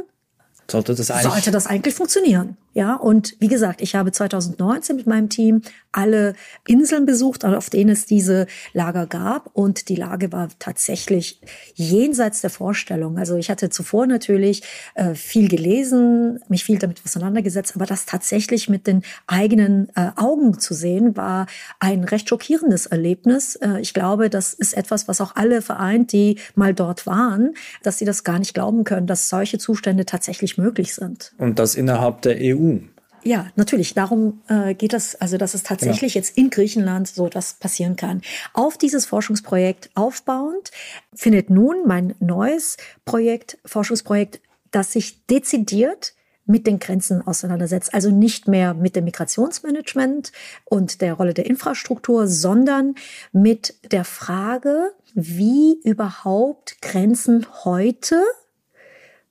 sollte 0.70 0.94
das 0.94 1.10
eigentlich, 1.10 1.32
sollte 1.32 1.50
das 1.50 1.66
eigentlich 1.66 1.94
funktionieren. 1.94 2.56
Ja, 2.72 2.94
und 2.94 3.34
wie 3.40 3.48
gesagt, 3.48 3.80
ich 3.80 3.96
habe 3.96 4.12
2019 4.12 4.94
mit 4.94 5.06
meinem 5.08 5.28
Team 5.28 5.62
alle 5.90 6.34
Inseln 6.68 7.04
besucht, 7.04 7.44
auf 7.44 7.68
denen 7.68 7.90
es 7.90 8.06
diese 8.06 8.46
Lager 8.72 9.08
gab. 9.08 9.50
Und 9.54 9.88
die 9.88 9.96
Lage 9.96 10.30
war 10.30 10.48
tatsächlich 10.60 11.40
jenseits 11.74 12.42
der 12.42 12.50
Vorstellung. 12.50 13.18
Also 13.18 13.36
ich 13.36 13.50
hatte 13.50 13.70
zuvor 13.70 14.06
natürlich 14.06 14.62
äh, 14.94 15.16
viel 15.16 15.48
gelesen, 15.48 16.38
mich 16.48 16.62
viel 16.62 16.78
damit 16.78 17.02
auseinandergesetzt, 17.04 17.74
aber 17.74 17.86
das 17.86 18.06
tatsächlich 18.06 18.68
mit 18.68 18.86
den 18.86 19.02
eigenen 19.26 19.88
äh, 19.96 20.10
Augen 20.14 20.60
zu 20.60 20.72
sehen, 20.72 21.16
war 21.16 21.46
ein 21.80 22.04
recht 22.04 22.28
schockierendes 22.28 22.86
Erlebnis. 22.86 23.56
Äh, 23.56 23.80
ich 23.80 23.94
glaube, 23.94 24.30
das 24.30 24.54
ist 24.54 24.76
etwas, 24.76 25.08
was 25.08 25.20
auch 25.20 25.34
alle 25.34 25.60
vereint, 25.60 26.12
die 26.12 26.38
mal 26.54 26.72
dort 26.72 27.04
waren, 27.08 27.54
dass 27.82 27.98
sie 27.98 28.04
das 28.04 28.22
gar 28.22 28.38
nicht 28.38 28.54
glauben 28.54 28.84
können, 28.84 29.08
dass 29.08 29.28
solche 29.28 29.58
Zustände 29.58 30.06
tatsächlich 30.06 30.56
möglich 30.60 30.94
sind. 30.94 31.32
Und 31.38 31.58
das 31.58 31.74
innerhalb 31.74 32.22
der 32.22 32.36
EU. 32.40 32.78
Ja, 33.22 33.48
natürlich. 33.56 33.94
Darum 33.94 34.40
äh, 34.48 34.74
geht 34.74 34.94
es, 34.94 35.14
also 35.14 35.36
dass 35.36 35.54
es 35.54 35.62
tatsächlich 35.62 36.14
genau. 36.14 36.24
jetzt 36.24 36.38
in 36.38 36.50
Griechenland 36.50 37.08
so 37.08 37.26
etwas 37.26 37.54
passieren 37.54 37.96
kann. 37.96 38.22
Auf 38.54 38.78
dieses 38.78 39.04
Forschungsprojekt 39.06 39.90
aufbauend 39.94 40.70
findet 41.14 41.50
nun 41.50 41.86
mein 41.86 42.14
neues 42.20 42.76
Projekt, 43.04 43.58
Forschungsprojekt, 43.64 44.40
das 44.70 44.92
sich 44.92 45.26
dezidiert 45.26 46.14
mit 46.46 46.66
den 46.66 46.78
Grenzen 46.78 47.26
auseinandersetzt. 47.26 47.94
Also 47.94 48.10
nicht 48.10 48.48
mehr 48.48 48.74
mit 48.74 48.96
dem 48.96 49.04
Migrationsmanagement 49.04 50.32
und 50.64 51.00
der 51.00 51.14
Rolle 51.14 51.34
der 51.34 51.46
Infrastruktur, 51.46 52.26
sondern 52.26 52.94
mit 53.32 53.74
der 53.92 54.04
Frage, 54.04 54.92
wie 55.14 55.80
überhaupt 55.84 56.80
Grenzen 56.80 57.46
heute 57.64 58.22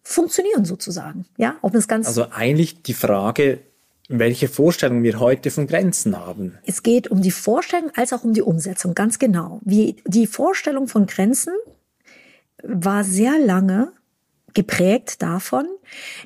funktionieren 0.09 0.65
sozusagen. 0.65 1.25
Ja, 1.37 1.57
ob 1.61 1.75
es 1.75 1.87
ganz. 1.87 2.07
Also 2.07 2.27
eigentlich 2.31 2.81
die 2.81 2.93
Frage, 2.93 3.59
welche 4.07 4.47
Vorstellungen 4.47 5.03
wir 5.03 5.19
heute 5.19 5.51
von 5.51 5.67
Grenzen 5.67 6.17
haben. 6.17 6.57
Es 6.65 6.81
geht 6.81 7.09
um 7.09 7.21
die 7.21 7.31
Vorstellung 7.31 7.91
als 7.95 8.11
auch 8.11 8.23
um 8.23 8.33
die 8.33 8.41
Umsetzung, 8.41 8.95
ganz 8.95 9.19
genau. 9.19 9.61
Wie 9.63 9.97
die 10.05 10.25
Vorstellung 10.25 10.87
von 10.87 11.05
Grenzen 11.05 11.53
war 12.63 13.03
sehr 13.03 13.37
lange 13.37 13.93
geprägt 14.55 15.21
davon, 15.21 15.67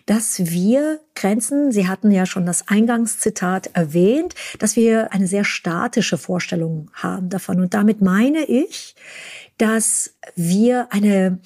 dass 0.06 0.40
wir 0.50 1.02
Grenzen, 1.14 1.74
Sie 1.74 1.90
hatten 1.90 2.10
ja 2.10 2.26
schon 2.26 2.46
das 2.46 2.70
Eingangszitat 2.70 3.72
erwähnt, 3.74 4.34
dass 4.60 4.78
wir 4.78 5.12
eine 5.12 5.28
sehr 5.28 5.44
statische 5.44 6.18
Vorstellung 6.18 6.90
haben 6.94 7.28
davon. 7.28 7.60
Und 7.60 7.74
damit 7.74 8.02
meine 8.02 8.46
ich, 8.46 8.96
dass 9.58 10.16
wir 10.36 10.88
eine 10.92 11.40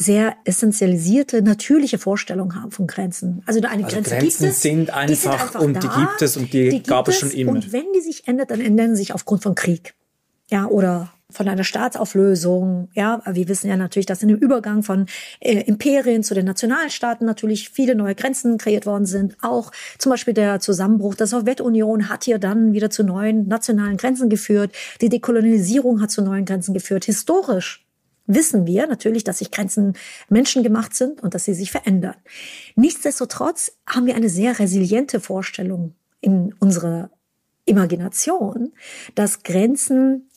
sehr 0.00 0.34
essentialisierte, 0.44 1.42
natürliche 1.42 1.98
Vorstellung 1.98 2.54
haben 2.54 2.70
von 2.70 2.86
Grenzen. 2.86 3.42
Also 3.44 3.60
eine 3.60 3.84
also 3.84 3.96
Grenze 3.96 4.10
Grenzen 4.10 4.44
gibt 4.44 4.52
es, 4.52 4.62
sind 4.62 4.90
einfach, 4.90 5.16
sind 5.16 5.32
einfach 5.32 5.60
und 5.60 5.74
da, 5.74 5.80
die 5.80 5.88
gibt 5.88 6.22
es 6.22 6.36
und 6.38 6.52
die, 6.52 6.70
die 6.70 6.82
gab 6.82 7.06
es 7.08 7.18
schon 7.18 7.30
immer. 7.30 7.52
Und 7.52 7.72
wenn 7.72 7.84
die 7.94 8.00
sich 8.00 8.26
ändert, 8.26 8.50
dann 8.50 8.62
ändern 8.62 8.96
sie 8.96 9.02
sich 9.02 9.14
aufgrund 9.14 9.42
von 9.42 9.54
Krieg. 9.54 9.94
Ja, 10.48 10.66
oder 10.66 11.12
von 11.28 11.48
einer 11.48 11.64
Staatsauflösung. 11.64 12.88
Ja, 12.94 13.22
wir 13.30 13.46
wissen 13.48 13.68
ja 13.68 13.76
natürlich, 13.76 14.06
dass 14.06 14.22
in 14.22 14.28
dem 14.28 14.38
Übergang 14.38 14.82
von 14.82 15.06
äh, 15.38 15.60
Imperien 15.60 16.22
zu 16.22 16.34
den 16.34 16.46
Nationalstaaten 16.46 17.26
natürlich 17.26 17.68
viele 17.68 17.94
neue 17.94 18.14
Grenzen 18.14 18.56
kreiert 18.56 18.86
worden 18.86 19.06
sind. 19.06 19.36
Auch 19.42 19.70
zum 19.98 20.10
Beispiel 20.10 20.34
der 20.34 20.60
Zusammenbruch 20.60 21.14
der 21.14 21.26
Sowjetunion 21.26 22.08
hat 22.08 22.24
hier 22.24 22.38
dann 22.38 22.72
wieder 22.72 22.90
zu 22.90 23.04
neuen 23.04 23.46
nationalen 23.48 23.98
Grenzen 23.98 24.30
geführt. 24.30 24.74
Die 25.02 25.10
Dekolonisierung 25.10 26.00
hat 26.00 26.10
zu 26.10 26.22
neuen 26.22 26.46
Grenzen 26.46 26.74
geführt. 26.74 27.04
Historisch 27.04 27.86
wissen 28.26 28.66
wir 28.66 28.86
natürlich, 28.86 29.24
dass 29.24 29.38
sich 29.38 29.50
Grenzen 29.50 29.94
menschengemacht 30.28 30.94
sind 30.94 31.22
und 31.22 31.34
dass 31.34 31.44
sie 31.44 31.54
sich 31.54 31.70
verändern. 31.70 32.16
Nichtsdestotrotz 32.76 33.72
haben 33.86 34.06
wir 34.06 34.14
eine 34.14 34.28
sehr 34.28 34.58
resiliente 34.58 35.20
Vorstellung 35.20 35.94
in 36.20 36.54
unserer 36.60 37.10
Imagination, 37.64 38.72
dass 39.14 39.42
Grenzen 39.42 40.30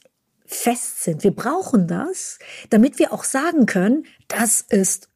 fest 0.46 1.04
sind. 1.04 1.24
Wir 1.24 1.36
brauchen 1.36 1.88
das, 1.88 2.40
damit 2.70 3.00
wir 3.00 3.14
auch 3.14 3.24
sagen 3.24 3.66
können, 3.66 4.06
das 4.28 4.62
ist 4.62 5.10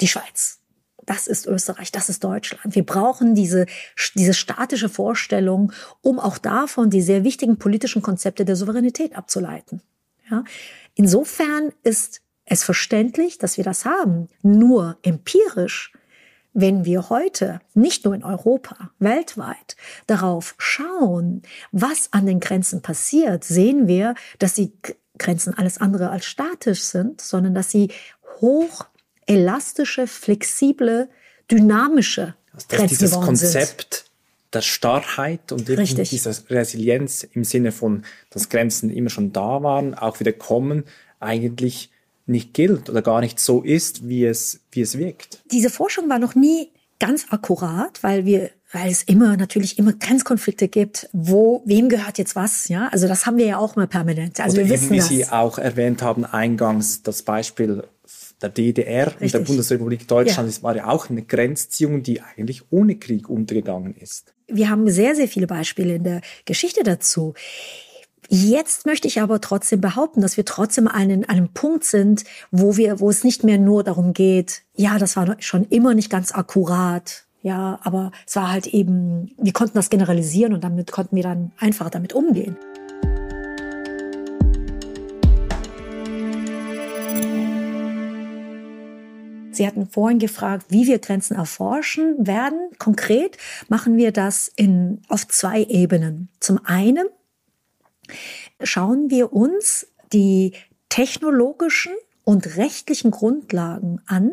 die 0.00 0.08
Schweiz. 0.08 0.60
Das 1.06 1.28
ist 1.28 1.46
Österreich, 1.46 1.92
das 1.92 2.08
ist 2.08 2.24
Deutschland. 2.24 2.74
Wir 2.74 2.84
brauchen 2.84 3.34
diese, 3.34 3.66
diese 4.16 4.34
statische 4.34 4.88
Vorstellung, 4.88 5.72
um 6.02 6.18
auch 6.18 6.36
davon 6.36 6.90
die 6.90 7.00
sehr 7.00 7.22
wichtigen 7.22 7.58
politischen 7.58 8.02
Konzepte 8.02 8.44
der 8.44 8.56
Souveränität 8.56 9.16
abzuleiten. 9.16 9.82
Ja? 10.28 10.42
Insofern 10.96 11.72
ist 11.82 12.22
es 12.46 12.64
verständlich, 12.64 13.38
dass 13.38 13.56
wir 13.56 13.64
das 13.64 13.84
haben. 13.84 14.28
Nur 14.42 14.98
empirisch, 15.02 15.92
wenn 16.52 16.84
wir 16.86 17.10
heute 17.10 17.60
nicht 17.74 18.04
nur 18.04 18.14
in 18.14 18.24
Europa, 18.24 18.90
weltweit 18.98 19.76
darauf 20.06 20.54
schauen, 20.58 21.42
was 21.70 22.12
an 22.12 22.24
den 22.24 22.40
Grenzen 22.40 22.80
passiert, 22.80 23.44
sehen 23.44 23.86
wir, 23.86 24.14
dass 24.38 24.54
die 24.54 24.72
Grenzen 25.18 25.54
alles 25.54 25.78
andere 25.78 26.10
als 26.10 26.24
statisch 26.24 26.82
sind, 26.82 27.20
sondern 27.20 27.54
dass 27.54 27.70
sie 27.70 27.92
hoch 28.40 28.86
elastische, 29.26 30.06
flexible, 30.06 31.10
dynamische 31.50 32.34
also, 32.52 32.68
dass 32.68 32.68
Grenzen 32.68 32.88
dieses 32.88 33.12
Konzept 33.12 33.94
sind 33.94 34.05
der 34.56 34.62
Starrheit 34.62 35.52
und 35.52 35.68
Richtig. 35.68 36.10
dieser 36.10 36.34
Resilienz 36.50 37.24
im 37.24 37.44
Sinne 37.44 37.72
von, 37.72 38.04
dass 38.30 38.48
Grenzen 38.48 38.90
immer 38.90 39.10
schon 39.10 39.32
da 39.32 39.62
waren, 39.62 39.94
auch 39.94 40.20
wieder 40.20 40.32
kommen, 40.32 40.84
eigentlich 41.20 41.90
nicht 42.26 42.54
gilt 42.54 42.90
oder 42.90 43.02
gar 43.02 43.20
nicht 43.20 43.38
so 43.38 43.62
ist, 43.62 44.08
wie 44.08 44.24
es, 44.24 44.60
wie 44.72 44.80
es 44.80 44.98
wirkt. 44.98 45.42
Diese 45.52 45.70
Forschung 45.70 46.08
war 46.08 46.18
noch 46.18 46.34
nie 46.34 46.70
ganz 46.98 47.26
akkurat, 47.30 48.02
weil 48.02 48.24
wir 48.24 48.50
weil 48.72 48.90
es 48.90 49.04
immer 49.04 49.36
natürlich 49.36 49.78
immer 49.78 49.92
Grenzkonflikte 49.92 50.68
gibt, 50.68 51.08
wo 51.12 51.62
wem 51.64 51.88
gehört 51.88 52.18
jetzt 52.18 52.34
was, 52.34 52.68
ja? 52.68 52.88
Also 52.90 53.06
das 53.06 53.24
haben 53.24 53.36
wir 53.36 53.46
ja 53.46 53.58
auch 53.58 53.76
mal 53.76 53.86
permanent. 53.86 54.40
Also 54.40 54.56
Oder 54.56 54.66
wir 54.66 54.74
wissen 54.74 54.90
wie 54.90 54.96
das. 54.96 55.08
Sie 55.08 55.26
auch 55.28 55.58
erwähnt 55.58 56.02
haben 56.02 56.24
eingangs 56.24 57.02
das 57.02 57.22
Beispiel 57.22 57.84
der 58.42 58.50
DDR 58.50 59.06
Richtig. 59.06 59.22
und 59.22 59.34
der 59.34 59.40
Bundesrepublik 59.40 60.08
Deutschland, 60.08 60.46
ja. 60.48 60.52
das 60.52 60.62
war 60.62 60.76
ja 60.76 60.88
auch 60.88 61.10
eine 61.10 61.22
Grenzziehung, 61.22 62.02
die 62.02 62.20
eigentlich 62.20 62.64
ohne 62.70 62.96
Krieg 62.96 63.28
untergegangen 63.28 63.94
ist 63.94 64.36
wir 64.48 64.70
haben 64.70 64.88
sehr, 64.90 65.14
sehr 65.14 65.28
viele 65.28 65.46
Beispiele 65.46 65.96
in 65.96 66.04
der 66.04 66.20
Geschichte 66.44 66.82
dazu. 66.82 67.34
Jetzt 68.28 68.86
möchte 68.86 69.06
ich 69.06 69.20
aber 69.20 69.40
trotzdem 69.40 69.80
behaupten, 69.80 70.20
dass 70.20 70.36
wir 70.36 70.44
trotzdem 70.44 70.88
an 70.88 70.94
einem, 70.94 71.24
einem 71.28 71.48
Punkt 71.48 71.84
sind, 71.84 72.24
wo 72.50 72.76
wir, 72.76 72.98
wo 72.98 73.08
es 73.08 73.22
nicht 73.22 73.44
mehr 73.44 73.58
nur 73.58 73.84
darum 73.84 74.14
geht, 74.14 74.62
ja, 74.74 74.98
das 74.98 75.16
war 75.16 75.36
schon 75.38 75.64
immer 75.68 75.94
nicht 75.94 76.10
ganz 76.10 76.32
akkurat, 76.32 77.24
ja, 77.42 77.78
aber 77.82 78.10
es 78.26 78.34
war 78.34 78.50
halt 78.50 78.66
eben, 78.66 79.30
wir 79.40 79.52
konnten 79.52 79.74
das 79.74 79.90
generalisieren 79.90 80.54
und 80.54 80.64
damit 80.64 80.90
konnten 80.90 81.14
wir 81.14 81.22
dann 81.22 81.52
einfacher 81.58 81.90
damit 81.90 82.14
umgehen. 82.14 82.56
Sie 89.56 89.66
hatten 89.66 89.86
vorhin 89.86 90.18
gefragt, 90.18 90.66
wie 90.68 90.86
wir 90.86 90.98
Grenzen 90.98 91.34
erforschen 91.34 92.26
werden. 92.26 92.70
Konkret 92.78 93.38
machen 93.68 93.96
wir 93.96 94.12
das 94.12 94.48
in, 94.54 95.02
auf 95.08 95.26
zwei 95.26 95.62
Ebenen. 95.64 96.28
Zum 96.40 96.60
einen 96.64 97.06
schauen 98.62 99.10
wir 99.10 99.32
uns 99.32 99.86
die 100.12 100.52
technologischen 100.88 101.92
und 102.24 102.56
rechtlichen 102.56 103.10
Grundlagen 103.10 104.00
an, 104.06 104.32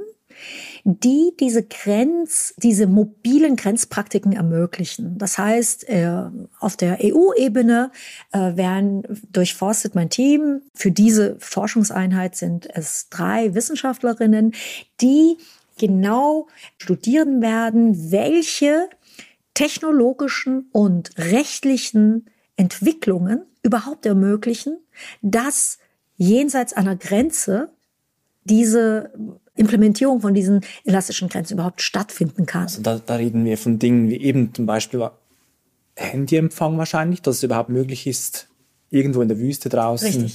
die 0.84 1.34
diese 1.40 1.64
Grenz, 1.64 2.54
diese 2.58 2.88
mobilen 2.88 3.56
Grenzpraktiken 3.56 4.34
ermöglichen. 4.34 5.18
Das 5.18 5.38
heißt, 5.38 5.90
äh, 5.90 6.24
auf 6.60 6.78
der 6.78 7.00
EU-Ebene 7.02 7.92
äh, 8.32 8.56
werden 8.56 9.04
durchforstet 9.32 9.96
mein 9.96 10.10
Team. 10.10 10.62
Für 10.74 10.92
diese 10.92 11.38
Forschungseinheit 11.40 12.36
sind 12.36 12.68
es 12.74 13.10
drei 13.10 13.54
Wissenschaftlerinnen, 13.54 14.54
die 15.02 15.38
genau 15.78 16.48
studieren 16.78 17.42
werden, 17.42 18.12
welche 18.12 18.90
technologischen 19.54 20.68
und 20.72 21.18
rechtlichen 21.18 22.26
Entwicklungen 22.56 23.44
überhaupt 23.64 24.06
ermöglichen, 24.06 24.78
dass 25.22 25.80
jenseits 26.18 26.74
einer 26.74 26.96
Grenze 26.96 27.70
diese 28.44 29.12
Implementierung 29.56 30.22
von 30.22 30.34
diesen 30.34 30.62
elastischen 30.84 31.30
Grenzen 31.30 31.54
überhaupt 31.54 31.82
stattfinden 31.82 32.46
kann. 32.46 32.64
Also 32.64 32.82
da, 32.82 33.00
da 33.00 33.16
reden 33.16 33.46
wir 33.46 33.58
von 33.58 33.80
Dingen 33.80 34.10
wie 34.10 34.18
eben 34.18 34.54
zum 34.54 34.66
Beispiel 34.66 35.10
Handyempfang 35.96 36.78
wahrscheinlich, 36.78 37.22
dass 37.22 37.38
es 37.38 37.44
überhaupt 37.44 37.70
möglich 37.70 38.08
ist, 38.08 38.48
irgendwo 38.90 39.22
in 39.22 39.28
der 39.28 39.40
Wüste 39.40 39.70
draußen 39.70 40.32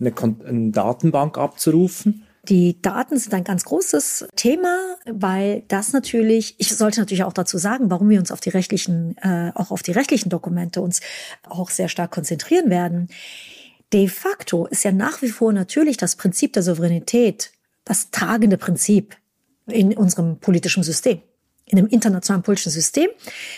eine, 0.00 0.14
eine 0.46 0.70
Datenbank 0.70 1.38
abzurufen. 1.38 2.24
Die 2.48 2.80
Daten 2.82 3.18
sind 3.18 3.32
ein 3.34 3.44
ganz 3.44 3.64
großes 3.64 4.26
Thema, 4.34 4.96
weil 5.06 5.62
das 5.68 5.92
natürlich, 5.92 6.56
ich 6.58 6.74
sollte 6.74 6.98
natürlich 6.98 7.22
auch 7.22 7.32
dazu 7.32 7.56
sagen, 7.56 7.88
warum 7.88 8.08
wir 8.08 8.18
uns 8.18 8.32
auf 8.32 8.40
die 8.40 8.48
rechtlichen, 8.48 9.16
äh, 9.18 9.52
auch 9.54 9.70
auf 9.70 9.82
die 9.82 9.92
rechtlichen 9.92 10.28
Dokumente 10.28 10.80
uns 10.80 11.00
auch 11.48 11.70
sehr 11.70 11.88
stark 11.88 12.10
konzentrieren 12.10 12.68
werden. 12.68 13.08
De 13.92 14.08
facto 14.08 14.66
ist 14.66 14.82
ja 14.82 14.90
nach 14.90 15.22
wie 15.22 15.28
vor 15.28 15.52
natürlich 15.52 15.98
das 15.98 16.16
Prinzip 16.16 16.52
der 16.54 16.64
Souveränität 16.64 17.52
das 17.84 18.10
tragende 18.10 18.56
Prinzip 18.56 19.16
in 19.66 19.96
unserem 19.96 20.38
politischen 20.38 20.82
System, 20.82 21.22
in 21.66 21.76
dem 21.76 21.86
internationalen 21.86 22.42
politischen 22.42 22.70
System, 22.70 23.08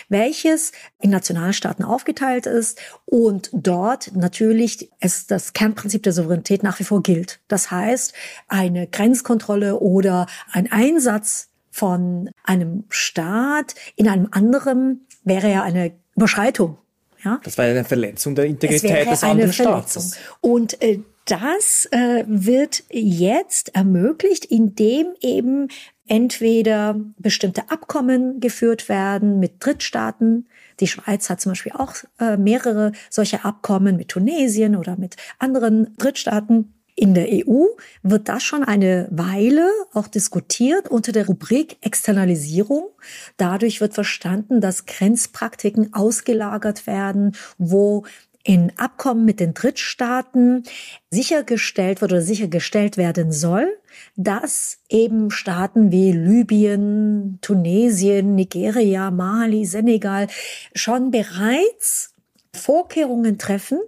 welches 0.09 0.71
in 1.01 1.09
Nationalstaaten 1.09 1.83
aufgeteilt 1.83 2.45
ist 2.45 2.79
und 3.05 3.49
dort 3.53 4.11
natürlich 4.15 4.89
es 4.99 5.27
das 5.27 5.53
Kernprinzip 5.53 6.03
der 6.03 6.13
Souveränität 6.13 6.63
nach 6.63 6.79
wie 6.79 6.83
vor 6.83 7.01
gilt. 7.01 7.39
Das 7.47 7.71
heißt, 7.71 8.13
eine 8.47 8.87
Grenzkontrolle 8.87 9.79
oder 9.79 10.27
ein 10.51 10.71
Einsatz 10.71 11.49
von 11.71 12.29
einem 12.43 12.85
Staat 12.89 13.75
in 13.95 14.07
einem 14.07 14.29
anderen 14.31 15.05
wäre 15.23 15.51
ja 15.51 15.63
eine 15.63 15.91
Überschreitung. 16.15 16.77
Ja? 17.25 17.41
Das 17.43 17.57
wäre 17.57 17.71
eine 17.71 17.83
Verletzung 17.83 18.35
der 18.35 18.45
Integrität 18.45 19.11
des 19.11 19.23
anderen 19.23 19.51
Staates. 19.51 20.15
Und 20.39 20.81
äh, 20.81 20.99
das 21.25 21.87
äh, 21.91 22.23
wird 22.27 22.83
jetzt 22.91 23.75
ermöglicht, 23.75 24.45
indem 24.45 25.07
eben 25.21 25.69
entweder 26.07 26.99
bestimmte 27.17 27.69
Abkommen 27.71 28.39
geführt 28.39 28.89
werden 28.89 29.39
mit 29.39 29.53
Drittstaaten. 29.59 30.47
Die 30.79 30.87
Schweiz 30.87 31.29
hat 31.29 31.41
zum 31.41 31.51
Beispiel 31.51 31.71
auch 31.73 31.95
äh, 32.19 32.37
mehrere 32.37 32.91
solche 33.09 33.43
Abkommen 33.43 33.97
mit 33.97 34.09
Tunesien 34.09 34.75
oder 34.75 34.97
mit 34.97 35.15
anderen 35.39 35.95
Drittstaaten. 35.97 36.73
In 36.97 37.13
der 37.13 37.27
EU 37.29 37.65
wird 38.03 38.29
das 38.29 38.43
schon 38.43 38.63
eine 38.63 39.09
Weile 39.11 39.69
auch 39.93 40.07
diskutiert 40.07 40.87
unter 40.87 41.11
der 41.11 41.25
Rubrik 41.25 41.77
Externalisierung. 41.81 42.87
Dadurch 43.35 43.81
wird 43.81 43.93
verstanden, 43.93 44.61
dass 44.61 44.85
Grenzpraktiken 44.85 45.93
ausgelagert 45.93 46.87
werden, 46.87 47.35
wo 47.57 48.05
in 48.45 48.71
Abkommen 48.77 49.25
mit 49.25 49.39
den 49.39 49.55
Drittstaaten 49.55 50.63
sichergestellt 51.09 52.01
wird 52.01 52.11
oder 52.11 52.21
sichergestellt 52.21 52.95
werden 52.95 53.31
soll, 53.31 53.67
dass 54.15 54.77
eben 54.87 55.31
Staaten 55.31 55.91
wie 55.91 56.11
Libyen, 56.11 57.39
Tunesien, 57.41 58.35
Nigeria, 58.35 59.09
Mali, 59.09 59.65
Senegal 59.65 60.27
schon 60.75 61.09
bereits 61.09 62.13
Vorkehrungen 62.53 63.39
treffen, 63.39 63.79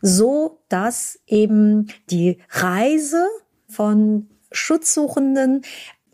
so 0.00 0.60
dass 0.70 1.20
eben 1.26 1.88
die 2.08 2.38
Reise 2.48 3.26
von 3.68 4.30
Schutzsuchenden 4.50 5.60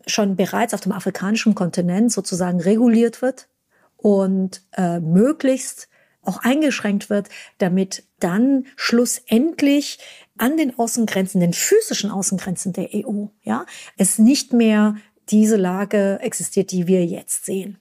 schon 0.08 0.34
bereits 0.34 0.74
auf 0.74 0.80
dem 0.80 0.90
afrikanischen 0.90 1.54
Kontinent 1.54 2.10
sozusagen 2.10 2.60
reguliert 2.60 3.22
wird 3.22 3.48
und 3.96 4.62
äh, 4.72 4.98
möglichst 4.98 5.88
auch 6.22 6.38
eingeschränkt 6.42 7.10
wird, 7.10 7.28
damit 7.58 8.04
dann 8.20 8.66
schlussendlich 8.76 9.98
an 10.38 10.56
den 10.56 10.78
Außengrenzen, 10.78 11.40
den 11.40 11.52
physischen 11.52 12.10
Außengrenzen 12.10 12.72
der 12.72 12.90
EU, 12.94 13.26
ja, 13.42 13.66
es 13.96 14.18
nicht 14.18 14.52
mehr 14.52 14.96
diese 15.28 15.56
Lage 15.56 16.18
existiert, 16.20 16.72
die 16.72 16.86
wir 16.86 17.04
jetzt 17.04 17.44
sehen. 17.44 17.78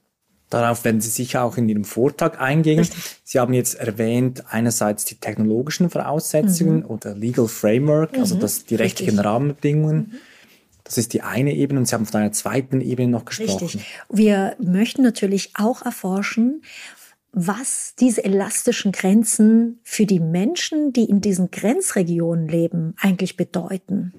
Darauf 0.52 0.84
werden 0.84 1.00
Sie 1.00 1.08
sicher 1.08 1.44
auch 1.44 1.56
in 1.56 1.66
Ihrem 1.66 1.84
Vortrag 1.84 2.38
eingehen. 2.38 2.80
Richtig. 2.80 3.02
Sie 3.24 3.40
haben 3.40 3.54
jetzt 3.54 3.76
erwähnt, 3.76 4.44
einerseits 4.50 5.06
die 5.06 5.14
technologischen 5.14 5.88
Voraussetzungen 5.88 6.80
mhm. 6.80 6.86
oder 6.86 7.14
Legal 7.14 7.48
Framework, 7.48 8.18
also 8.18 8.34
mhm. 8.34 8.40
das, 8.40 8.66
die 8.66 8.74
rechtlichen 8.74 9.12
Richtig. 9.12 9.24
Rahmenbedingungen. 9.24 9.96
Mhm. 9.96 10.18
Das 10.84 10.98
ist 10.98 11.14
die 11.14 11.22
eine 11.22 11.54
Ebene 11.54 11.80
und 11.80 11.86
Sie 11.86 11.94
haben 11.94 12.04
von 12.04 12.20
einer 12.20 12.32
zweiten 12.32 12.82
Ebene 12.82 13.08
noch 13.08 13.24
gesprochen. 13.24 13.64
Richtig. 13.64 13.86
Wir 14.10 14.54
möchten 14.58 15.02
natürlich 15.02 15.52
auch 15.54 15.82
erforschen, 15.82 16.62
was 17.32 17.94
diese 17.98 18.24
elastischen 18.24 18.92
Grenzen 18.92 19.80
für 19.82 20.06
die 20.06 20.20
Menschen, 20.20 20.92
die 20.92 21.04
in 21.04 21.20
diesen 21.20 21.50
Grenzregionen 21.50 22.46
leben, 22.46 22.94
eigentlich 23.00 23.36
bedeuten. 23.36 24.12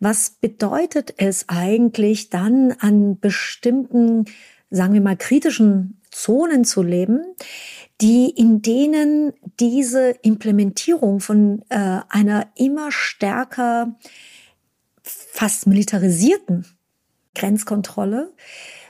Was 0.00 0.30
bedeutet 0.30 1.14
es 1.18 1.48
eigentlich 1.48 2.30
dann 2.30 2.72
an 2.72 3.20
bestimmten, 3.20 4.24
sagen 4.70 4.94
wir 4.94 5.00
mal, 5.00 5.16
kritischen 5.16 6.00
Zonen 6.10 6.64
zu 6.64 6.82
leben, 6.82 7.20
die 8.00 8.28
in 8.30 8.60
denen 8.60 9.32
diese 9.60 10.10
Implementierung 10.22 11.20
von 11.20 11.62
äh, 11.68 12.00
einer 12.08 12.48
immer 12.56 12.90
stärker 12.90 13.96
fast 15.02 15.66
militarisierten 15.66 16.66
Grenzkontrolle, 17.34 18.32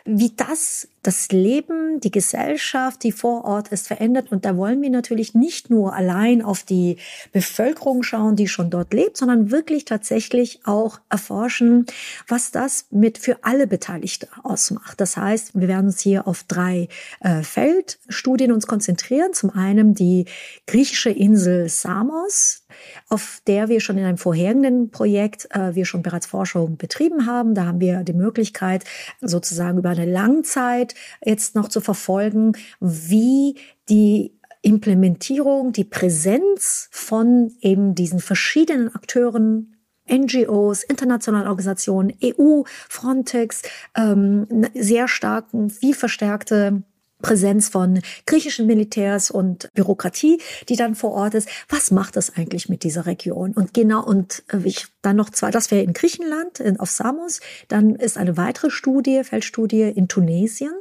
wie 0.07 0.33
das 0.37 0.89
das 1.07 1.29
Leben, 1.31 2.01
die 2.01 2.11
Gesellschaft, 2.11 3.05
die 3.05 3.13
vor 3.13 3.45
Ort 3.45 3.69
ist, 3.69 3.87
verändert. 3.87 4.33
Und 4.33 4.45
da 4.45 4.57
wollen 4.57 4.83
wir 4.83 4.91
natürlich 4.91 5.35
nicht 5.35 5.71
nur 5.71 5.95
allein 5.95 6.43
auf 6.43 6.65
die 6.65 6.97
Bevölkerung 7.33 8.03
schauen, 8.03 8.35
die 8.35 8.49
schon 8.49 8.71
dort 8.71 8.93
lebt, 8.93 9.17
sondern 9.17 9.53
wirklich 9.53 9.85
tatsächlich 9.85 10.61
auch 10.65 10.99
erforschen, 11.09 11.87
was 12.27 12.51
das 12.51 12.87
mit 12.91 13.19
für 13.19 13.39
alle 13.43 13.69
Beteiligten 13.69 14.29
ausmacht. 14.43 15.01
Das 15.01 15.17
heißt, 15.17 15.53
wir 15.55 15.69
werden 15.69 15.87
uns 15.87 16.01
hier 16.01 16.27
auf 16.27 16.43
drei 16.43 16.89
äh, 17.21 17.43
Feldstudien 17.43 18.51
uns 18.51 18.67
konzentrieren. 18.67 19.33
Zum 19.33 19.51
einen 19.51 19.95
die 19.95 20.25
griechische 20.67 21.11
Insel 21.11 21.69
Samos, 21.69 22.66
auf 23.09 23.41
der 23.47 23.69
wir 23.69 23.81
schon 23.81 23.99
in 23.99 24.05
einem 24.05 24.19
vorhergehenden 24.19 24.91
Projekt 24.91 25.49
äh, 25.51 25.75
wir 25.75 25.85
schon 25.85 26.03
bereits 26.03 26.27
Forschung 26.27 26.77
betrieben 26.77 27.27
haben. 27.27 27.55
Da 27.55 27.67
haben 27.67 27.81
wir 27.81 28.03
die 28.03 28.13
Möglichkeit, 28.13 28.85
sozusagen 29.21 29.79
über 29.79 29.91
eine 29.91 30.07
Langzeit 30.07 30.95
jetzt 31.25 31.55
noch 31.55 31.69
zu 31.69 31.81
verfolgen, 31.81 32.53
wie 32.81 33.57
die 33.89 34.37
Implementierung, 34.63 35.73
die 35.73 35.85
Präsenz 35.85 36.89
von 36.91 37.53
eben 37.61 37.95
diesen 37.95 38.19
verschiedenen 38.19 38.93
Akteuren 38.95 39.77
NGOs, 40.11 40.83
internationale 40.83 41.49
Organisationen, 41.49 42.13
EU, 42.23 42.63
Frontex, 42.89 43.63
ähm, 43.97 44.47
sehr 44.75 45.09
starken, 45.09 45.73
wie 45.81 45.95
verstärkte 45.95 46.83
Präsenz 47.23 47.69
von 47.69 48.01
griechischen 48.27 48.67
Militärs 48.67 49.31
und 49.31 49.71
Bürokratie, 49.75 50.39
die 50.69 50.77
dann 50.77 50.95
vor 50.95 51.13
Ort 51.13 51.35
ist. 51.35 51.49
Was 51.69 51.91
macht 51.91 52.17
das 52.17 52.37
eigentlich 52.37 52.69
mit 52.69 52.83
dieser 52.83 53.07
Region? 53.07 53.53
Und 53.53 53.75
genau, 53.75 54.05
und 54.05 54.43
äh, 54.53 54.59
ich 54.65 54.87
dann 55.03 55.17
noch 55.17 55.31
zwei, 55.31 55.51
das 55.51 55.71
wäre 55.71 55.83
in 55.83 55.93
Griechenland, 55.93 56.61
in, 56.61 56.79
auf 56.79 56.91
Samos. 56.91 57.41
Dann 57.69 57.95
ist 57.95 58.19
eine 58.19 58.37
weitere 58.37 58.71
Studie, 58.71 59.23
Feldstudie 59.25 59.83
in 59.83 60.09
Tunesien 60.09 60.73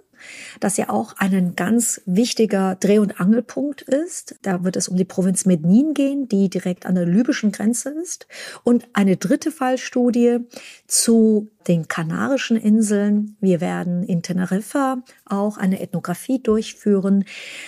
das 0.59 0.77
ja 0.77 0.89
auch 0.89 1.13
ein 1.17 1.55
ganz 1.55 2.01
wichtiger 2.05 2.75
Dreh- 2.75 2.99
und 2.99 3.19
Angelpunkt 3.19 3.81
ist. 3.81 4.35
Da 4.41 4.63
wird 4.63 4.75
es 4.75 4.87
um 4.87 4.97
die 4.97 5.05
Provinz 5.05 5.45
Mednin 5.45 5.93
gehen, 5.93 6.27
die 6.27 6.49
direkt 6.49 6.85
an 6.85 6.95
der 6.95 7.05
libyschen 7.05 7.51
Grenze 7.51 7.89
ist. 7.89 8.27
Und 8.63 8.87
eine 8.93 9.17
dritte 9.17 9.51
Fallstudie 9.51 10.39
zu 10.87 11.49
den 11.67 11.87
Kanarischen 11.87 12.57
Inseln. 12.57 13.37
Wir 13.41 13.61
werden 13.61 14.03
in 14.03 14.21
Teneriffa 14.21 15.03
auch 15.25 15.57
eine 15.57 15.81
Ethnographie 15.81 16.41
durchführen. 16.41 17.25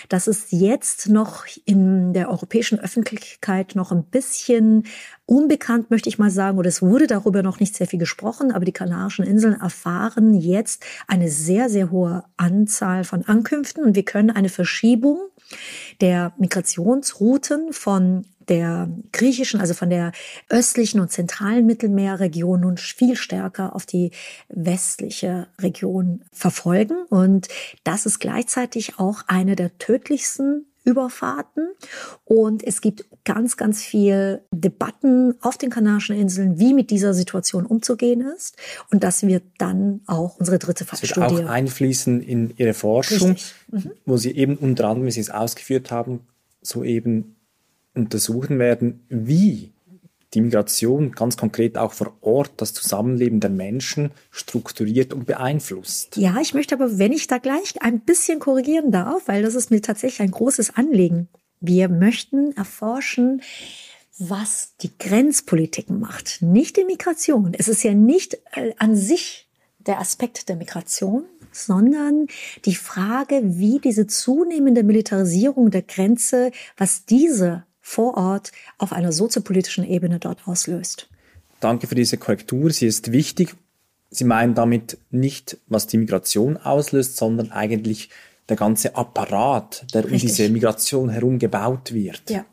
Das 0.08 0.26
ist 0.26 0.52
jetzt 0.52 1.08
noch 1.08 1.44
in 1.64 2.12
der 2.12 2.30
europäischen 2.30 2.78
Öffentlichkeit 2.78 3.74
noch 3.74 3.92
ein 3.92 4.04
bisschen 4.04 4.84
unbekannt, 5.26 5.90
möchte 5.90 6.08
ich 6.08 6.18
mal 6.18 6.30
sagen, 6.30 6.58
oder 6.58 6.68
es 6.68 6.80
wurde 6.80 7.06
darüber 7.06 7.42
noch 7.42 7.60
nicht 7.60 7.76
sehr 7.76 7.86
viel 7.86 7.98
gesprochen, 7.98 8.50
aber 8.52 8.64
die 8.64 8.72
Kanarischen 8.72 9.26
Inseln 9.26 9.60
erfahren 9.60 10.34
jetzt 10.34 10.84
eine 11.06 11.28
sehr, 11.28 11.68
sehr 11.68 11.90
hohe 11.90 12.24
Anzahl 12.36 13.04
von 13.04 13.24
Ankünften 13.26 13.84
und 13.84 13.94
wir 13.94 14.04
können 14.04 14.30
eine 14.30 14.48
Verschiebung 14.48 15.18
der 16.00 16.32
Migrationsrouten 16.38 17.72
von 17.72 18.24
der 18.48 18.88
griechischen, 19.12 19.60
also 19.60 19.74
von 19.74 19.90
der 19.90 20.12
östlichen 20.48 21.00
und 21.00 21.10
zentralen 21.10 21.66
Mittelmeerregion 21.66 22.60
nun 22.60 22.76
viel 22.76 23.16
stärker 23.16 23.74
auf 23.74 23.86
die 23.86 24.10
westliche 24.48 25.48
Region 25.60 26.24
verfolgen. 26.32 27.04
Und 27.08 27.48
das 27.84 28.06
ist 28.06 28.18
gleichzeitig 28.18 28.98
auch 28.98 29.22
eine 29.26 29.56
der 29.56 29.76
tödlichsten 29.78 30.66
Überfahrten. 30.88 31.68
Und 32.24 32.66
es 32.66 32.80
gibt 32.80 33.04
ganz, 33.24 33.58
ganz 33.58 33.82
viel 33.82 34.40
Debatten 34.50 35.34
auf 35.42 35.58
den 35.58 35.68
Kanarischen 35.68 36.16
Inseln, 36.16 36.58
wie 36.58 36.72
mit 36.72 36.90
dieser 36.90 37.12
Situation 37.12 37.66
umzugehen 37.66 38.22
ist. 38.22 38.56
Und 38.90 39.04
das 39.04 39.22
wird 39.26 39.42
dann 39.58 40.00
auch 40.06 40.38
unsere 40.38 40.58
dritte 40.58 40.84
Studie. 40.84 41.08
Das 41.08 41.30
wird 41.32 41.44
auch 41.44 41.50
einfließen 41.50 42.22
in 42.22 42.54
Ihre 42.56 42.72
Forschung, 42.72 43.36
mhm. 43.70 43.90
wo 44.06 44.16
Sie 44.16 44.34
eben 44.34 44.56
unter 44.56 44.88
anderem, 44.88 45.06
wie 45.06 45.10
Sie 45.10 45.20
es 45.20 45.30
ausgeführt 45.30 45.90
haben, 45.90 46.20
so 46.62 46.82
eben 46.82 47.36
untersuchen 47.98 48.58
werden, 48.58 49.00
wie 49.08 49.72
die 50.34 50.40
Migration 50.42 51.12
ganz 51.12 51.36
konkret 51.36 51.78
auch 51.78 51.92
vor 51.92 52.14
Ort 52.20 52.52
das 52.58 52.74
Zusammenleben 52.74 53.40
der 53.40 53.50
Menschen 53.50 54.10
strukturiert 54.30 55.12
und 55.14 55.26
beeinflusst. 55.26 56.16
Ja, 56.16 56.36
ich 56.40 56.52
möchte 56.52 56.74
aber, 56.74 56.98
wenn 56.98 57.12
ich 57.12 57.26
da 57.26 57.38
gleich 57.38 57.80
ein 57.80 58.00
bisschen 58.00 58.38
korrigieren 58.38 58.90
darf, 58.90 59.26
weil 59.26 59.42
das 59.42 59.54
ist 59.54 59.70
mir 59.70 59.80
tatsächlich 59.80 60.20
ein 60.20 60.30
großes 60.30 60.76
Anliegen. 60.76 61.28
Wir 61.60 61.88
möchten 61.88 62.52
erforschen, 62.56 63.42
was 64.18 64.74
die 64.80 64.90
Grenzpolitiken 64.98 65.98
macht, 65.98 66.42
nicht 66.42 66.76
die 66.76 66.84
Migration. 66.84 67.54
Es 67.56 67.68
ist 67.68 67.82
ja 67.82 67.94
nicht 67.94 68.34
äh, 68.54 68.72
an 68.78 68.96
sich 68.96 69.48
der 69.78 70.00
Aspekt 70.00 70.48
der 70.48 70.56
Migration, 70.56 71.24
sondern 71.52 72.26
die 72.64 72.74
Frage, 72.74 73.40
wie 73.42 73.78
diese 73.78 74.06
zunehmende 74.06 74.82
Militarisierung 74.82 75.70
der 75.70 75.82
Grenze, 75.82 76.50
was 76.76 77.06
diese 77.06 77.64
vor 77.88 78.18
Ort 78.18 78.52
auf 78.76 78.92
einer 78.92 79.12
soziopolitischen 79.12 79.82
Ebene 79.82 80.18
dort 80.18 80.46
auslöst. 80.46 81.08
Danke 81.58 81.86
für 81.86 81.94
diese 81.94 82.18
Korrektur. 82.18 82.70
Sie 82.70 82.86
ist 82.86 83.12
wichtig. 83.12 83.56
Sie 84.10 84.24
meinen 84.24 84.54
damit 84.54 84.98
nicht, 85.10 85.56
was 85.68 85.86
die 85.86 85.96
Migration 85.96 86.58
auslöst, 86.58 87.16
sondern 87.16 87.50
eigentlich 87.50 88.10
der 88.48 88.56
ganze 88.56 88.94
Apparat, 88.94 89.86
der 89.94 90.04
Richtig. 90.04 90.22
um 90.22 90.28
diese 90.28 90.48
Migration 90.50 91.08
herum 91.08 91.38
gebaut 91.38 91.94
wird. 91.94 92.28
Ja. 92.28 92.44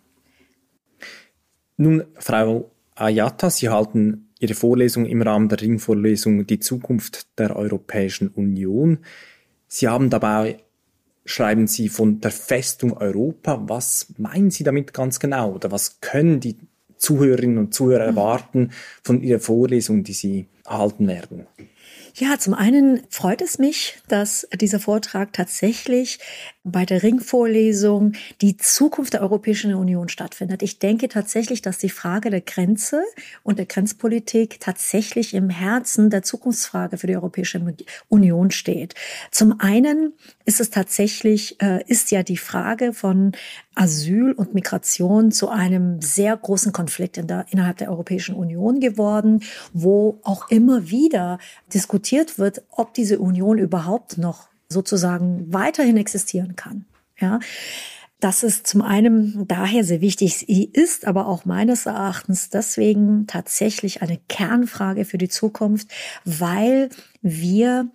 Nun, 1.75 2.05
Frau 2.17 2.71
Ayata, 2.95 3.49
Sie 3.49 3.67
halten 3.67 4.29
Ihre 4.39 4.53
Vorlesung 4.53 5.05
im 5.05 5.21
Rahmen 5.21 5.49
der 5.49 5.61
Ringvorlesung 5.61 6.47
Die 6.47 6.59
Zukunft 6.59 7.27
der 7.37 7.57
Europäischen 7.57 8.29
Union. 8.29 8.99
Sie 9.67 9.89
haben 9.89 10.09
dabei 10.09 10.59
schreiben 11.25 11.67
Sie 11.67 11.89
von 11.89 12.21
der 12.21 12.31
Festung 12.31 12.95
Europa. 12.95 13.63
Was 13.67 14.13
meinen 14.17 14.51
Sie 14.51 14.63
damit 14.63 14.93
ganz 14.93 15.19
genau? 15.19 15.53
Oder 15.53 15.71
was 15.71 15.99
können 15.99 16.39
die 16.39 16.57
Zuhörerinnen 16.97 17.57
und 17.57 17.73
Zuhörer 17.73 18.11
mhm. 18.11 18.17
erwarten 18.17 18.71
von 19.03 19.21
Ihrer 19.21 19.39
Vorlesung, 19.39 20.03
die 20.03 20.13
Sie 20.13 20.47
erhalten 20.63 21.07
werden? 21.07 21.47
Ja, 22.15 22.39
zum 22.39 22.53
einen 22.53 23.01
freut 23.09 23.41
es 23.41 23.59
mich, 23.59 23.97
dass 24.07 24.47
dieser 24.53 24.79
Vortrag 24.79 25.33
tatsächlich 25.33 26.19
bei 26.65 26.83
der 26.83 27.03
Ringvorlesung 27.03 28.13
die 28.41 28.57
Zukunft 28.57 29.13
der 29.13 29.21
Europäischen 29.21 29.73
Union 29.75 30.09
stattfindet. 30.09 30.63
Ich 30.63 30.79
denke 30.79 31.07
tatsächlich, 31.07 31.61
dass 31.61 31.77
die 31.77 31.89
Frage 31.89 32.31
der 32.31 32.41
Grenze 32.41 33.03
und 33.43 33.59
der 33.59 33.67
Grenzpolitik 33.67 34.59
tatsächlich 34.59 35.35
im 35.35 35.51
Herzen 35.51 36.09
der 36.09 36.23
Zukunftsfrage 36.23 36.97
für 36.97 37.05
die 37.05 37.15
Europäische 37.15 37.61
Union 38.09 38.49
steht. 38.49 38.95
Zum 39.29 39.59
einen 39.59 40.13
ist 40.43 40.59
es 40.59 40.71
tatsächlich, 40.71 41.61
äh, 41.61 41.83
ist 41.85 42.09
ja 42.09 42.23
die 42.23 42.37
Frage 42.37 42.93
von 42.93 43.33
Asyl 43.75 44.31
und 44.31 44.55
Migration 44.55 45.31
zu 45.31 45.49
einem 45.49 46.01
sehr 46.01 46.35
großen 46.35 46.71
Konflikt 46.71 47.17
in 47.17 47.27
der, 47.27 47.45
innerhalb 47.51 47.77
der 47.77 47.91
Europäischen 47.91 48.33
Union 48.33 48.79
geworden, 48.79 49.43
wo 49.71 50.19
auch 50.23 50.49
immer 50.49 50.89
wieder 50.89 51.37
diskutiert 51.71 52.39
wird, 52.39 52.63
ob 52.71 52.95
diese 52.95 53.19
Union 53.19 53.59
überhaupt 53.59 54.17
noch 54.17 54.47
sozusagen 54.69 55.51
weiterhin 55.53 55.97
existieren 55.97 56.55
kann. 56.55 56.85
Ja. 57.19 57.39
Das 58.19 58.43
ist 58.43 58.65
zum 58.65 58.81
einen 58.81 59.47
daher 59.47 59.83
sehr 59.83 60.01
wichtig. 60.01 60.37
Sie 60.37 60.65
ist 60.65 61.05
aber 61.05 61.27
auch 61.27 61.45
meines 61.45 61.85
Erachtens 61.85 62.49
deswegen 62.49 63.27
tatsächlich 63.27 64.01
eine 64.01 64.19
Kernfrage 64.29 65.05
für 65.05 65.17
die 65.17 65.27
Zukunft, 65.27 65.89
weil 66.23 66.89
wir 67.21 67.89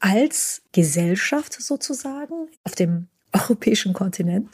als 0.00 0.62
Gesellschaft 0.72 1.52
sozusagen 1.62 2.48
auf 2.64 2.74
dem 2.74 3.06
europäischen 3.32 3.92
Kontinent 3.92 4.48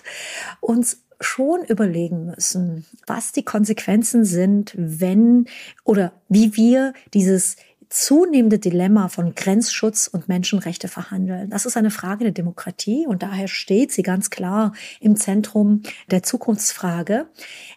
uns 0.61 1.03
schon 1.19 1.65
überlegen 1.65 2.27
müssen, 2.27 2.85
was 3.07 3.33
die 3.33 3.45
Konsequenzen 3.45 4.25
sind, 4.25 4.75
wenn 4.77 5.47
oder 5.83 6.13
wie 6.29 6.57
wir 6.57 6.93
dieses 7.15 7.57
zunehmende 7.89 8.59
Dilemma 8.59 9.09
von 9.09 9.35
Grenzschutz 9.35 10.09
und 10.09 10.29
Menschenrechte 10.29 10.89
verhandeln. 10.89 11.51
Das 11.51 11.67
ist 11.67 11.77
eine 11.77 11.91
Frage 11.91 12.25
der 12.25 12.33
Demokratie 12.33 13.07
und 13.07 13.23
daher 13.23 13.49
steht 13.49 13.93
sie 13.93 14.03
ganz 14.03 14.31
klar 14.31 14.73
im 15.01 15.17
Zentrum 15.17 15.83
der 16.11 16.23
Zukunftsfrage. 16.23 17.29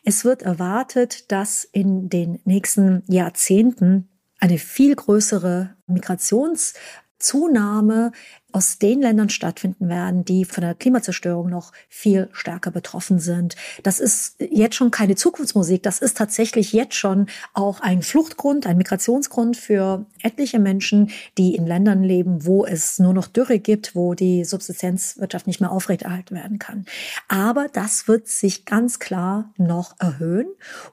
Es 0.03 0.25
wird 0.25 0.41
erwartet, 0.41 1.31
dass 1.31 1.63
in 1.63 2.09
den 2.09 2.39
nächsten 2.45 3.03
Jahrzehnten 3.07 4.09
eine 4.39 4.57
viel 4.57 4.95
größere 4.95 5.75
Migrations 5.87 6.73
Zunahme 7.19 8.11
aus 8.51 8.79
den 8.79 9.01
Ländern 9.01 9.29
stattfinden 9.29 9.89
werden, 9.89 10.25
die 10.25 10.45
von 10.45 10.61
der 10.61 10.73
Klimazerstörung 10.73 11.49
noch 11.49 11.71
viel 11.87 12.29
stärker 12.31 12.71
betroffen 12.71 13.19
sind. 13.19 13.55
Das 13.83 13.99
ist 13.99 14.35
jetzt 14.39 14.75
schon 14.75 14.91
keine 14.91 15.15
Zukunftsmusik, 15.15 15.83
das 15.83 15.99
ist 15.99 16.17
tatsächlich 16.17 16.73
jetzt 16.73 16.95
schon 16.95 17.27
auch 17.53 17.79
ein 17.81 18.01
Fluchtgrund, 18.01 18.65
ein 18.65 18.77
Migrationsgrund 18.77 19.57
für 19.57 20.05
etliche 20.21 20.59
Menschen, 20.59 21.11
die 21.37 21.55
in 21.55 21.67
Ländern 21.67 22.03
leben, 22.03 22.45
wo 22.45 22.65
es 22.65 22.99
nur 22.99 23.13
noch 23.13 23.27
Dürre 23.27 23.59
gibt, 23.59 23.95
wo 23.95 24.13
die 24.13 24.45
Subsistenzwirtschaft 24.45 25.47
nicht 25.47 25.61
mehr 25.61 25.71
aufrechterhalten 25.71 26.35
werden 26.35 26.59
kann. 26.59 26.85
Aber 27.27 27.67
das 27.71 28.07
wird 28.07 28.27
sich 28.27 28.65
ganz 28.65 28.99
klar 28.99 29.53
noch 29.57 29.95
erhöhen. 29.99 30.47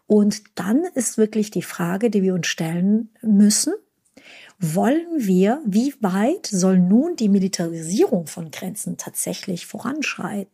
Und 0.07 0.43
dann 0.59 0.85
ist 0.95 1.19
wirklich 1.19 1.51
die 1.51 1.63
Frage, 1.63 2.11
die 2.11 2.23
wir 2.23 2.35
uns 2.35 2.47
stellen 2.47 3.11
müssen, 3.23 3.75
wollen 4.59 5.07
wir, 5.17 5.61
wie 5.67 5.95
weit 6.01 6.47
soll 6.47 6.79
nun 6.79 7.17
die 7.17 7.29
Militarisierung 7.29 8.27
von 8.27 8.51
Grenzen 8.51 8.97
tatsächlich 8.97 9.67
voranschreiten? 9.67 10.51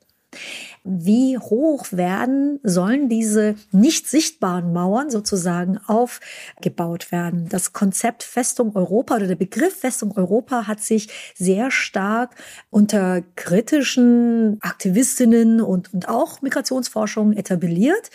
Wie 0.82 1.36
hoch 1.38 1.86
werden, 1.92 2.58
sollen 2.62 3.08
diese 3.08 3.54
nicht 3.70 4.08
sichtbaren 4.08 4.72
Mauern 4.72 5.10
sozusagen 5.10 5.78
aufgebaut 5.86 7.12
werden? 7.12 7.48
Das 7.50 7.72
Konzept 7.72 8.22
Festung 8.22 8.74
Europa 8.74 9.16
oder 9.16 9.26
der 9.26 9.36
Begriff 9.36 9.76
Festung 9.76 10.16
Europa 10.16 10.66
hat 10.66 10.80
sich 10.80 11.08
sehr 11.34 11.70
stark 11.70 12.34
unter 12.70 13.22
kritischen 13.36 14.56
Aktivistinnen 14.62 15.60
und, 15.60 15.92
und 15.92 16.08
auch 16.08 16.40
Migrationsforschung 16.40 17.34
etabliert. 17.34 18.10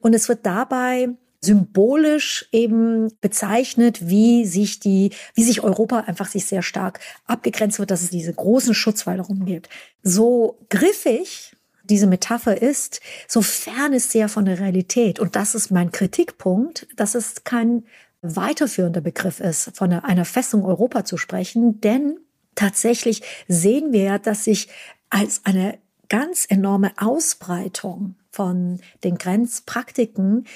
Und 0.00 0.14
es 0.14 0.28
wird 0.28 0.44
dabei 0.44 1.10
symbolisch 1.40 2.46
eben 2.52 3.08
bezeichnet, 3.20 4.08
wie 4.08 4.44
sich 4.44 4.80
die, 4.80 5.12
wie 5.34 5.42
sich 5.42 5.62
Europa 5.62 6.00
einfach 6.00 6.28
sich 6.28 6.44
sehr 6.44 6.62
stark 6.62 7.00
abgegrenzt 7.26 7.78
wird, 7.78 7.90
dass 7.90 8.02
es 8.02 8.10
diese 8.10 8.32
großen 8.32 8.74
Schutzwälder 8.74 9.24
rumgibt. 9.24 9.68
So 10.02 10.58
griffig 10.68 11.56
diese 11.84 12.06
Metapher 12.06 12.60
ist, 12.60 13.00
so 13.26 13.42
fern 13.42 13.92
ist 13.92 14.12
sie 14.12 14.18
ja 14.18 14.28
von 14.28 14.44
der 14.44 14.60
Realität. 14.60 15.18
Und 15.18 15.34
das 15.34 15.54
ist 15.54 15.70
mein 15.70 15.92
Kritikpunkt, 15.92 16.86
dass 16.96 17.14
es 17.14 17.42
kein 17.44 17.84
weiterführender 18.22 19.00
Begriff 19.00 19.40
ist, 19.40 19.76
von 19.76 19.92
einer 19.92 20.24
Festung 20.24 20.64
Europa 20.64 21.04
zu 21.04 21.16
sprechen, 21.16 21.80
denn 21.80 22.18
tatsächlich 22.54 23.22
sehen 23.48 23.92
wir 23.92 24.02
ja, 24.02 24.18
dass 24.18 24.44
sich 24.44 24.68
als 25.08 25.40
eine 25.44 25.78
ganz 26.08 26.44
enorme 26.48 26.92
Ausbreitung 26.96 28.16
von 28.30 28.80
den 29.04 29.18
Grenzpraktiken 29.18 30.46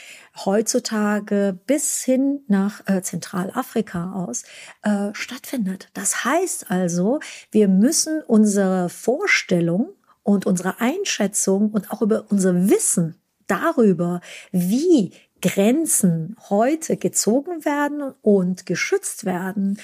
heutzutage 0.44 1.58
bis 1.66 2.02
hin 2.02 2.40
nach 2.46 2.86
äh, 2.86 3.02
Zentralafrika 3.02 4.12
aus 4.12 4.44
äh, 4.82 5.10
stattfindet. 5.12 5.88
Das 5.94 6.24
heißt 6.24 6.70
also, 6.70 7.20
wir 7.50 7.68
müssen 7.68 8.22
unsere 8.22 8.88
Vorstellung 8.88 9.90
und 10.22 10.46
unsere 10.46 10.80
Einschätzung 10.80 11.70
und 11.70 11.90
auch 11.90 12.02
über 12.02 12.26
unser 12.30 12.68
Wissen 12.68 13.16
darüber, 13.46 14.20
wie 14.52 15.12
Grenzen 15.42 16.36
heute 16.48 16.96
gezogen 16.96 17.66
werden 17.66 18.14
und 18.22 18.64
geschützt 18.64 19.26
werden, 19.26 19.78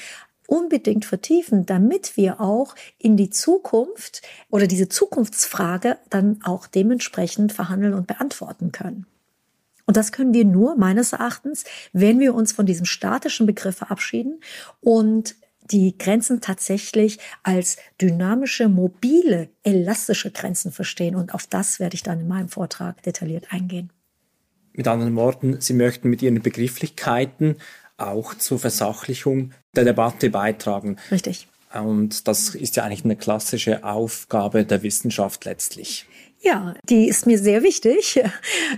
unbedingt 0.51 1.05
vertiefen, 1.05 1.65
damit 1.65 2.17
wir 2.17 2.41
auch 2.41 2.75
in 2.99 3.17
die 3.17 3.31
Zukunft 3.31 4.23
oder 4.51 4.67
diese 4.67 4.89
Zukunftsfrage 4.89 5.99
dann 6.11 6.41
auch 6.43 6.67
dementsprechend 6.67 7.53
verhandeln 7.53 7.95
und 7.95 8.09
beantworten 8.09 8.73
können. 8.73 9.07
Und 9.87 9.97
das 9.97 10.13
können 10.13 10.35
wir 10.35 10.45
nur 10.45 10.77
meines 10.77 11.13
Erachtens, 11.13 11.65
wenn 11.93 12.19
wir 12.21 12.35
uns 12.35 12.53
von 12.53 12.67
diesem 12.67 12.85
statischen 12.85 13.47
Begriff 13.47 13.77
verabschieden 13.77 14.41
und 14.81 15.37
die 15.71 15.97
Grenzen 15.97 16.41
tatsächlich 16.41 17.19
als 17.45 17.77
dynamische, 18.01 18.69
mobile, 18.69 19.51
elastische 19.63 20.33
Grenzen 20.33 20.73
verstehen. 20.73 21.15
Und 21.15 21.33
auf 21.33 21.47
das 21.47 21.79
werde 21.79 21.95
ich 21.95 22.03
dann 22.03 22.21
in 22.21 22.29
meinem 22.29 22.49
Vortrag 22.49 23.03
detailliert 23.05 23.53
eingehen. 23.53 23.93
Mit 24.73 24.89
anderen 24.89 25.15
Worten, 25.15 25.61
Sie 25.61 25.75
möchten 25.75 26.11
mit 26.11 26.23
Ihren 26.23 26.43
Begrifflichkeiten 26.43 27.57
auch 28.01 28.35
zur 28.35 28.59
Versachlichung 28.59 29.53
der 29.75 29.85
Debatte 29.85 30.31
beitragen. 30.31 30.97
Richtig. 31.11 31.47
Und 31.73 32.27
das 32.27 32.55
ist 32.55 32.77
ja 32.77 32.85
eigentlich 32.85 33.05
eine 33.05 33.17
klassische 33.17 33.85
Aufgabe 33.85 34.65
der 34.65 34.83
Wissenschaft 34.83 35.45
letztlich. 35.45 36.07
Ja, 36.43 36.75
die 36.89 37.07
ist 37.07 37.27
mir 37.27 37.39
sehr 37.39 37.63
wichtig. 37.63 38.21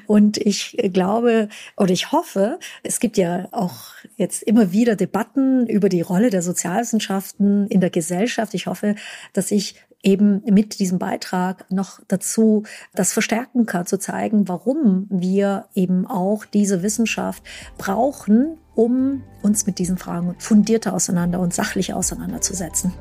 Und 0.06 0.37
ich 0.37 0.76
glaube 0.92 1.48
oder 1.76 1.92
ich 1.92 2.11
hoffe, 2.11 2.58
es 2.82 2.98
gibt 2.98 3.16
ja 3.16 3.48
auch 3.52 3.92
jetzt 4.16 4.42
immer 4.42 4.72
wieder 4.72 4.96
Debatten 4.96 5.68
über 5.68 5.88
die 5.88 6.00
Rolle 6.00 6.30
der 6.30 6.42
Sozialwissenschaften 6.42 7.68
in 7.68 7.80
der 7.80 7.90
Gesellschaft. 7.90 8.52
Ich 8.54 8.66
hoffe, 8.66 8.96
dass 9.32 9.52
ich 9.52 9.76
eben 10.03 10.43
mit 10.51 10.79
diesem 10.79 10.99
Beitrag 10.99 11.71
noch 11.71 12.01
dazu 12.09 12.65
das 12.95 13.12
verstärken 13.12 13.67
kann, 13.67 13.87
zu 13.87 13.99
zeigen, 13.99 14.49
warum 14.49 15.07
wir 15.11 15.67
eben 15.75 16.07
auch 16.07 16.45
diese 16.45 16.83
Wissenschaft 16.83 17.43
brauchen, 17.79 18.59
um 18.75 19.23
uns 19.43 19.67
mit 19.67 19.79
diesen 19.79 19.99
Fragen 19.99 20.35
fundierter 20.38 20.95
auseinander 20.95 21.41
und 21.41 21.55
sachlich 21.55 21.95
auseinanderzusetzen. 21.95 22.93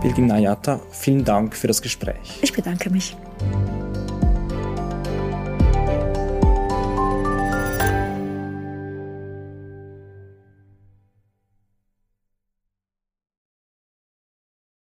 Bilgin 0.00 0.26
Nayata, 0.26 0.80
vielen 0.90 1.24
Dank 1.24 1.54
für 1.54 1.68
das 1.68 1.80
Gespräch. 1.80 2.40
Ich 2.42 2.52
bedanke 2.52 2.90
mich. 2.90 3.16